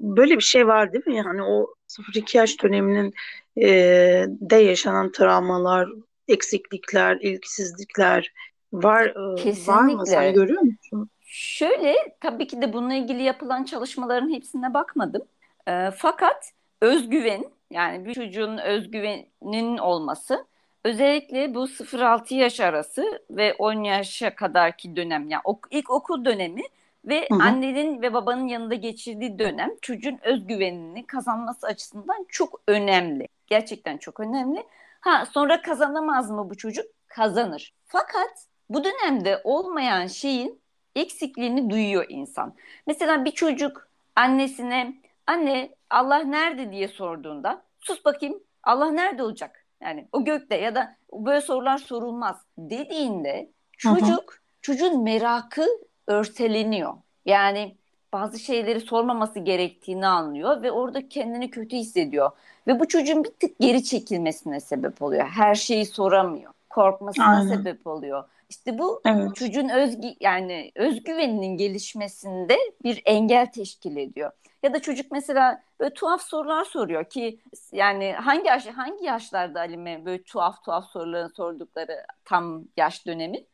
böyle 0.00 0.36
bir 0.36 0.42
şey 0.42 0.66
var 0.66 0.92
değil 0.92 1.06
mi? 1.06 1.16
Yani 1.16 1.42
o 1.42 1.74
0-2 1.88 2.36
yaş 2.36 2.62
döneminin 2.62 3.14
e, 3.56 3.68
de 4.28 4.56
yaşanan 4.56 5.12
travmalar, 5.12 5.88
eksiklikler, 6.28 7.16
ilgisizlikler 7.20 8.32
var 8.72 9.06
e, 9.06 9.14
var 9.66 9.82
mı? 9.82 10.06
Sen 10.06 10.18
Kesinlikle. 10.18 10.32
görüyor 10.32 10.62
musun? 10.62 11.10
Şöyle 11.34 11.94
tabii 12.20 12.46
ki 12.46 12.62
de 12.62 12.72
bununla 12.72 12.94
ilgili 12.94 13.22
yapılan 13.22 13.64
çalışmaların 13.64 14.32
hepsine 14.32 14.74
bakmadım. 14.74 15.22
E, 15.68 15.90
fakat 15.96 16.52
özgüven 16.80 17.44
yani 17.72 18.04
bir 18.04 18.14
çocuğun 18.14 18.58
özgüveninin 18.58 19.78
olması 19.78 20.46
özellikle 20.84 21.54
bu 21.54 21.68
0-6 21.68 22.34
yaş 22.34 22.60
arası 22.60 23.22
ve 23.30 23.54
10 23.54 23.82
yaşa 23.82 24.34
kadarki 24.34 24.96
dönem 24.96 25.28
yani 25.30 25.42
ok- 25.44 25.68
ilk 25.70 25.90
okul 25.90 26.24
dönemi 26.24 26.62
ve 27.04 27.28
Hı 27.30 27.34
hı. 27.34 27.42
annenin 27.42 28.02
ve 28.02 28.14
babanın 28.14 28.46
yanında 28.48 28.74
geçirdiği 28.74 29.38
dönem 29.38 29.70
çocuğun 29.82 30.18
özgüvenini 30.22 31.06
kazanması 31.06 31.66
açısından 31.66 32.26
çok 32.28 32.60
önemli. 32.68 33.28
Gerçekten 33.46 33.96
çok 33.98 34.20
önemli. 34.20 34.64
Ha 35.00 35.26
sonra 35.26 35.62
kazanamaz 35.62 36.30
mı 36.30 36.50
bu 36.50 36.56
çocuk? 36.56 36.86
Kazanır. 37.08 37.72
Fakat 37.86 38.46
bu 38.70 38.84
dönemde 38.84 39.40
olmayan 39.44 40.06
şeyin 40.06 40.60
eksikliğini 40.96 41.70
duyuyor 41.70 42.06
insan. 42.08 42.54
Mesela 42.86 43.24
bir 43.24 43.30
çocuk 43.30 43.88
annesine 44.16 44.94
anne 45.26 45.74
Allah 45.90 46.18
nerede 46.18 46.72
diye 46.72 46.88
sorduğunda 46.88 47.62
sus 47.80 48.04
bakayım 48.04 48.42
Allah 48.62 48.90
nerede 48.90 49.22
olacak? 49.22 49.64
Yani 49.80 50.08
o 50.12 50.24
gökte 50.24 50.56
ya 50.56 50.74
da 50.74 50.96
böyle 51.12 51.40
sorular 51.40 51.78
sorulmaz 51.78 52.36
dediğinde 52.58 53.50
Hı 53.82 53.88
hı. 53.88 53.98
çocuk 53.98 54.38
çocuğun 54.62 55.02
merakı 55.02 55.66
örteleniyor. 56.06 56.94
Yani 57.26 57.76
bazı 58.12 58.38
şeyleri 58.38 58.80
sormaması 58.80 59.38
gerektiğini 59.38 60.06
anlıyor 60.06 60.62
ve 60.62 60.72
orada 60.72 61.08
kendini 61.08 61.50
kötü 61.50 61.76
hissediyor. 61.76 62.30
Ve 62.66 62.80
bu 62.80 62.88
çocuğun 62.88 63.24
bir 63.24 63.30
tık 63.30 63.58
geri 63.60 63.84
çekilmesine 63.84 64.60
sebep 64.60 65.02
oluyor. 65.02 65.26
Her 65.26 65.54
şeyi 65.54 65.86
soramıyor. 65.86 66.52
Korkmasına 66.70 67.26
Aynen. 67.26 67.48
sebep 67.56 67.86
oluyor. 67.86 68.24
İşte 68.52 68.78
bu 68.78 69.02
Evet. 69.06 69.34
çocuğun 69.36 69.68
özgü 69.68 70.08
yani 70.20 70.72
özgüveninin 70.74 71.56
gelişmesinde 71.56 72.58
bir 72.84 73.02
engel 73.04 73.46
teşkil 73.52 73.96
ediyor. 73.96 74.30
Ya 74.62 74.74
da 74.74 74.80
çocuk 74.82 75.12
mesela 75.12 75.62
böyle 75.80 75.94
tuhaf 75.94 76.22
sorular 76.22 76.64
soruyor 76.64 77.04
ki 77.04 77.38
yani 77.72 78.12
hangi 78.12 78.48
yaş 78.48 78.66
hangi 78.66 79.04
yaşlarda 79.04 79.60
Alime 79.60 80.04
böyle 80.04 80.22
tuhaf 80.22 80.64
tuhaf 80.64 80.90
soruların 80.90 81.28
sordukları 81.28 81.92
tam 82.24 82.64
yaş 82.76 83.06
dönemi? 83.06 83.44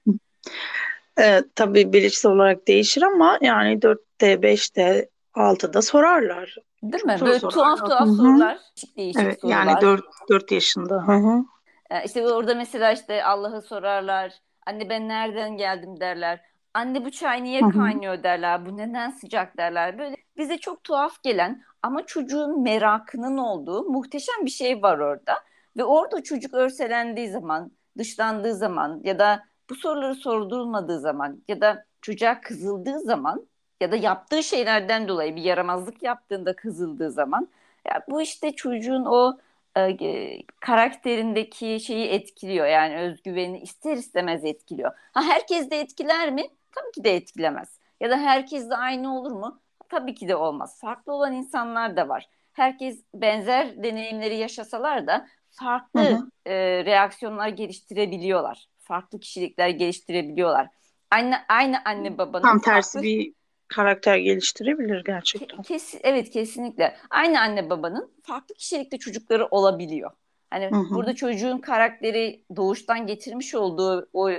E, 1.20 1.42
tabii 1.54 1.92
bilinçli 1.92 2.28
olarak 2.28 2.68
değişir 2.68 3.02
ama 3.02 3.38
yani 3.40 3.78
4'te, 3.78 4.32
5'te, 4.34 5.08
6'da 5.34 5.82
sorarlar. 5.82 6.56
Değil 6.82 7.04
mi? 7.04 7.16
soru 7.18 7.28
Böyle 7.28 7.40
sorarlar. 7.40 7.76
tuhaf 7.76 7.90
tuhaf 7.90 8.08
Hı 8.08 8.12
hı. 8.12 8.16
sorular, 8.16 8.58
değişik 8.76 8.96
değişik 8.96 9.22
Evet, 9.22 9.40
sorular. 9.40 9.56
yani 9.66 9.80
4 9.80 10.04
4 10.28 10.52
yaşında. 10.52 10.94
Hı 11.08 11.12
hı. 11.12 11.44
Ee, 11.90 12.04
işte 12.04 12.26
orada 12.26 12.54
mesela 12.54 12.92
işte 12.92 13.24
Allah'ı 13.24 13.62
sorarlar. 13.62 14.32
Anne 14.68 14.88
ben 14.88 15.09
nereden 15.09 15.57
geldim 15.57 16.00
derler. 16.00 16.40
Anne 16.74 17.04
bu 17.04 17.11
çay 17.11 17.44
niye 17.44 17.61
kaynıyor 17.61 18.22
derler. 18.22 18.66
Bu 18.66 18.76
neden 18.76 19.11
sıcak 19.11 19.57
derler. 19.57 19.98
Böyle 19.98 20.16
bize 20.37 20.59
çok 20.59 20.85
tuhaf 20.85 21.22
gelen 21.22 21.62
ama 21.83 22.07
çocuğun 22.07 22.62
merakının 22.62 23.38
olduğu 23.38 23.85
muhteşem 23.85 24.44
bir 24.44 24.50
şey 24.50 24.83
var 24.83 24.98
orada. 24.98 25.35
Ve 25.76 25.85
orada 25.85 26.22
çocuk 26.22 26.54
örselendiği 26.54 27.28
zaman, 27.28 27.70
dışlandığı 27.98 28.54
zaman 28.54 29.00
ya 29.04 29.18
da 29.18 29.44
bu 29.70 29.74
soruları 29.74 30.14
sordurulmadığı 30.14 31.00
zaman 31.00 31.42
ya 31.48 31.61
da 31.61 31.85
çocuğa 32.00 32.40
kızıldığı 32.40 33.00
zaman 33.00 33.46
ya 33.81 33.92
da 33.92 33.96
yaptığı 33.96 34.42
şeylerden 34.42 35.09
dolayı 35.09 35.37
bir 35.37 35.42
yaramazlık 35.42 36.02
yaptığında 36.02 36.57
kızıldığı 36.57 37.11
zaman 37.11 37.48
ya 37.87 38.02
bu 38.11 38.22
işte 38.22 38.52
çocuğun 38.52 39.04
o 39.04 39.38
e, 39.76 40.38
karakterindeki 40.61 41.81
şeyi 41.81 42.09
etkiliyor. 42.09 42.66
Yani 42.66 42.96
özgüveni 42.96 43.61
ister 43.61 43.96
istemez 43.96 44.44
etkiliyor. 44.44 44.92
Ha 45.12 45.22
herkes 45.22 45.70
de 45.70 45.81
etkiler 45.81 46.33
mi? 46.33 46.42
Tabii 46.72 46.92
ki 46.94 47.04
de 47.04 47.16
etkilemez. 47.16 47.78
Ya 48.00 48.11
da 48.11 48.16
herkes 48.18 48.70
de 48.70 48.76
aynı 48.76 49.18
olur 49.18 49.33
mu? 49.33 49.61
Tabii 49.88 50.14
ki 50.14 50.28
de 50.28 50.37
olmaz. 50.37 50.81
Farklı 50.81 51.12
olan 51.12 51.33
insanlar 51.33 51.96
da 51.96 52.09
var. 52.09 52.28
Herkes 52.52 53.02
benzer 53.14 53.83
deneyimleri 53.83 54.37
yaşasalar 54.37 55.07
da 55.07 55.26
farklı 55.50 56.00
Hı 56.00 56.14
hı. 56.14 56.31
e, 56.46 56.85
reaksiyonlar 56.85 57.48
geliştirebiliyorlar. 57.48 58.68
Farklı 58.78 59.20
kişilikler 59.20 59.68
geliştirebiliyorlar. 59.68 60.68
Aynı 61.11 61.37
aynı 61.48 61.76
anne 61.85 62.18
babanın 62.18 62.42
Tam 62.42 62.61
tersi 62.61 62.92
farklı 62.92 63.02
bir 63.02 63.35
karakter 63.68 64.16
geliştirebilir 64.16 65.04
gerçekten. 65.04 65.62
Kes, 65.62 65.94
evet 66.02 66.31
kesinlikle. 66.31 66.96
Aynı 67.11 67.40
anne 67.40 67.70
babanın 67.70 68.11
farklı 68.22 68.54
kişilikte 68.54 68.98
çocukları 68.98 69.46
olabiliyor. 69.46 70.11
Hani 70.50 70.64
Hı 70.64 70.76
hı. 70.76 70.94
burada 70.94 71.14
çocuğun 71.14 71.59
karakteri 71.59 72.44
doğuştan 72.57 73.07
getirmiş 73.07 73.54
olduğu 73.54 74.09
o 74.12 74.31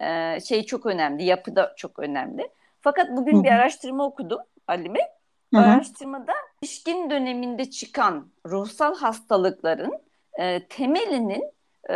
e, 0.00 0.40
şey 0.48 0.62
çok 0.66 0.86
önemli, 0.86 1.24
yapı 1.24 1.56
da 1.56 1.74
çok 1.76 1.98
önemli. 1.98 2.48
Fakat 2.80 3.08
Hı 3.08 3.16
bugün 3.16 3.44
bir 3.44 3.48
hı. 3.48 3.54
araştırma 3.54 4.04
okudum 4.04 4.40
Halime. 4.66 5.00
Hı 5.54 5.60
hı. 5.60 5.64
araştırmada 5.64 6.32
yetişkin 6.62 7.10
döneminde 7.10 7.70
çıkan 7.70 8.28
ruhsal 8.46 8.96
hastalıkların 8.96 9.92
e, 10.38 10.66
temelinin 10.68 11.52
e, 11.90 11.94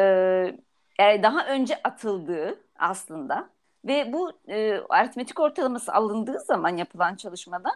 daha 0.98 1.46
önce 1.46 1.80
atıldığı 1.84 2.60
aslında 2.78 3.50
ve 3.84 4.12
bu 4.12 4.32
e, 4.48 4.80
aritmetik 4.88 5.40
ortalaması 5.40 5.92
alındığı 5.92 6.40
zaman 6.40 6.76
yapılan 6.76 7.16
çalışmada 7.16 7.70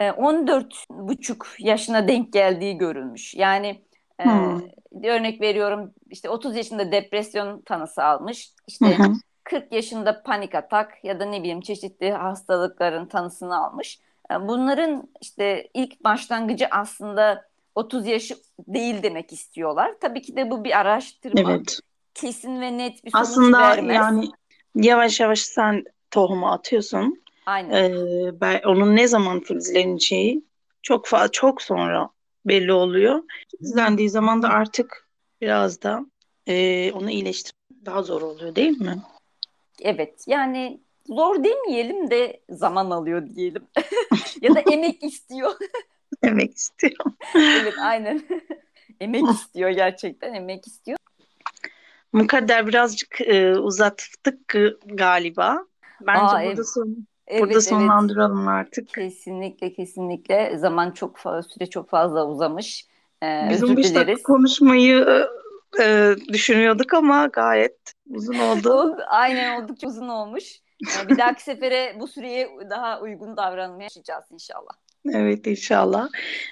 e, 0.00 0.10
14,5 0.10 1.56
yaşına 1.58 2.08
denk 2.08 2.32
geldiği 2.32 2.78
görülmüş. 2.78 3.34
Yani 3.34 3.82
e, 4.20 4.24
Hmm. 4.24 4.60
örnek 5.04 5.40
veriyorum 5.40 5.94
işte 6.10 6.30
30 6.30 6.56
yaşında 6.56 6.92
depresyon 6.92 7.60
tanısı 7.60 8.04
almış. 8.04 8.52
İşte 8.66 8.98
hı. 8.98 9.12
40 9.44 9.72
yaşında 9.72 10.22
panik 10.22 10.54
atak 10.54 11.04
ya 11.04 11.20
da 11.20 11.24
ne 11.24 11.38
bileyim 11.40 11.60
çeşitli 11.60 12.12
hastalıkların 12.12 13.06
tanısını 13.06 13.56
almış. 13.66 14.00
E, 14.30 14.48
Bunların 14.48 15.08
işte 15.20 15.68
ilk 15.74 16.04
başlangıcı 16.04 16.66
aslında 16.70 17.48
30 17.74 18.06
yaşı 18.06 18.36
değil 18.68 19.02
demek 19.02 19.32
istiyorlar. 19.32 19.94
Tabii 20.00 20.22
ki 20.22 20.36
de 20.36 20.50
bu 20.50 20.64
bir 20.64 20.78
araştırma. 20.78 21.40
Evet. 21.52 21.80
Kesin 22.14 22.60
ve 22.60 22.78
net 22.78 23.04
bir 23.04 23.10
sonuç 23.10 23.28
Aslında 23.28 23.58
vermez. 23.58 23.96
yani 23.96 24.30
yavaş 24.74 25.20
yavaş 25.20 25.40
sen 25.40 25.84
tohumu 26.10 26.48
atıyorsun. 26.48 27.22
Aynen. 27.46 27.70
Ee, 27.70 28.40
ben, 28.40 28.60
onun 28.64 28.96
ne 28.96 29.08
zaman 29.08 29.40
filizleneceği 29.40 30.44
çok 30.82 31.06
fa 31.06 31.28
çok 31.28 31.62
sonra 31.62 32.10
belli 32.46 32.72
oluyor. 32.72 33.22
Filizlendiği 33.50 34.10
zaman 34.10 34.42
da 34.42 34.48
artık 34.48 35.08
biraz 35.40 35.82
da 35.82 36.06
e, 36.46 36.92
onu 36.92 37.10
iyileştirmek 37.10 37.58
daha 37.86 38.02
zor 38.02 38.22
oluyor 38.22 38.54
değil 38.54 38.80
mi? 38.80 39.02
Evet 39.80 40.24
yani 40.26 40.80
zor 41.06 41.44
demeyelim 41.44 42.10
de 42.10 42.40
zaman 42.50 42.90
alıyor 42.90 43.26
diyelim. 43.34 43.66
ya 44.42 44.54
da 44.54 44.60
emek 44.60 45.02
istiyor. 45.02 45.52
Demek 46.24 46.56
istiyorum. 46.56 47.16
evet 47.34 47.74
aynen. 47.80 48.22
emek 49.00 49.30
istiyor 49.30 49.70
gerçekten 49.70 50.34
emek 50.34 50.66
istiyor. 50.66 50.98
Mukadder 52.12 52.66
birazcık 52.66 53.20
e, 53.20 53.56
uzattık 53.56 54.54
e, 54.54 54.74
galiba. 54.86 55.66
Bence 56.00 56.20
Aa, 56.20 56.32
burada 56.32 56.44
evet. 56.44 56.68
son 56.68 57.06
Evet, 57.28 57.40
burada 57.40 57.52
evet. 57.52 57.64
sonlandıralım 57.64 58.48
artık. 58.48 58.88
Kesinlikle 58.88 59.72
kesinlikle 59.72 60.58
zaman 60.58 60.90
çok 60.90 61.18
süre 61.18 61.66
çok 61.70 61.90
fazla 61.90 62.26
uzamış. 62.26 62.86
Ee, 63.22 63.48
Biz 63.50 63.62
özür 63.62 63.72
15 63.72 63.94
dakika 63.94 64.22
konuşmayı 64.22 65.06
e, 65.78 65.82
e, 65.82 66.16
düşünüyorduk 66.28 66.94
ama 66.94 67.26
gayet 67.26 67.92
uzun 68.10 68.38
oldu. 68.38 68.96
Aynen 69.08 69.62
oldukça 69.62 69.88
uzun 69.88 70.08
olmuş. 70.08 70.44
Ee, 70.82 71.08
bir 71.08 71.18
dahaki 71.18 71.42
sefere 71.42 71.96
bu 72.00 72.08
süreye 72.08 72.48
daha 72.70 73.00
uygun 73.00 73.36
davranmaya 73.36 73.88
çalışacağız 73.88 74.24
inşallah. 74.30 74.72
Evet 75.14 75.46
inşallah. 75.46 76.08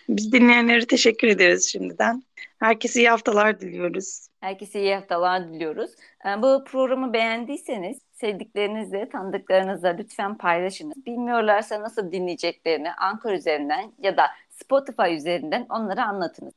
Biz 0.09 0.33
dinleyenlere 0.33 0.87
teşekkür 0.87 1.29
ederiz 1.29 1.69
şimdiden. 1.73 2.23
Herkese 2.59 3.01
iyi 3.01 3.09
haftalar 3.09 3.61
diliyoruz. 3.61 4.29
Herkese 4.41 4.81
iyi 4.81 4.95
haftalar 4.95 5.49
diliyoruz. 5.49 5.91
Ee, 6.27 6.43
Bu 6.43 6.65
programı 6.65 7.13
beğendiyseniz 7.13 7.99
sevdiklerinizle, 8.13 9.09
tanıdıklarınızla 9.09 9.89
lütfen 9.89 10.39
paylaşınız. 10.39 11.07
Bilmiyorlarsa 11.07 11.83
nasıl 11.83 12.13
dinleyeceklerini 12.13 12.93
Anchor 12.93 13.33
üzerinden 13.33 13.93
ya 13.99 14.17
da 14.17 14.27
Spotify 14.51 15.15
üzerinden 15.15 15.67
onlara 15.69 16.05
anlatınız. 16.07 16.55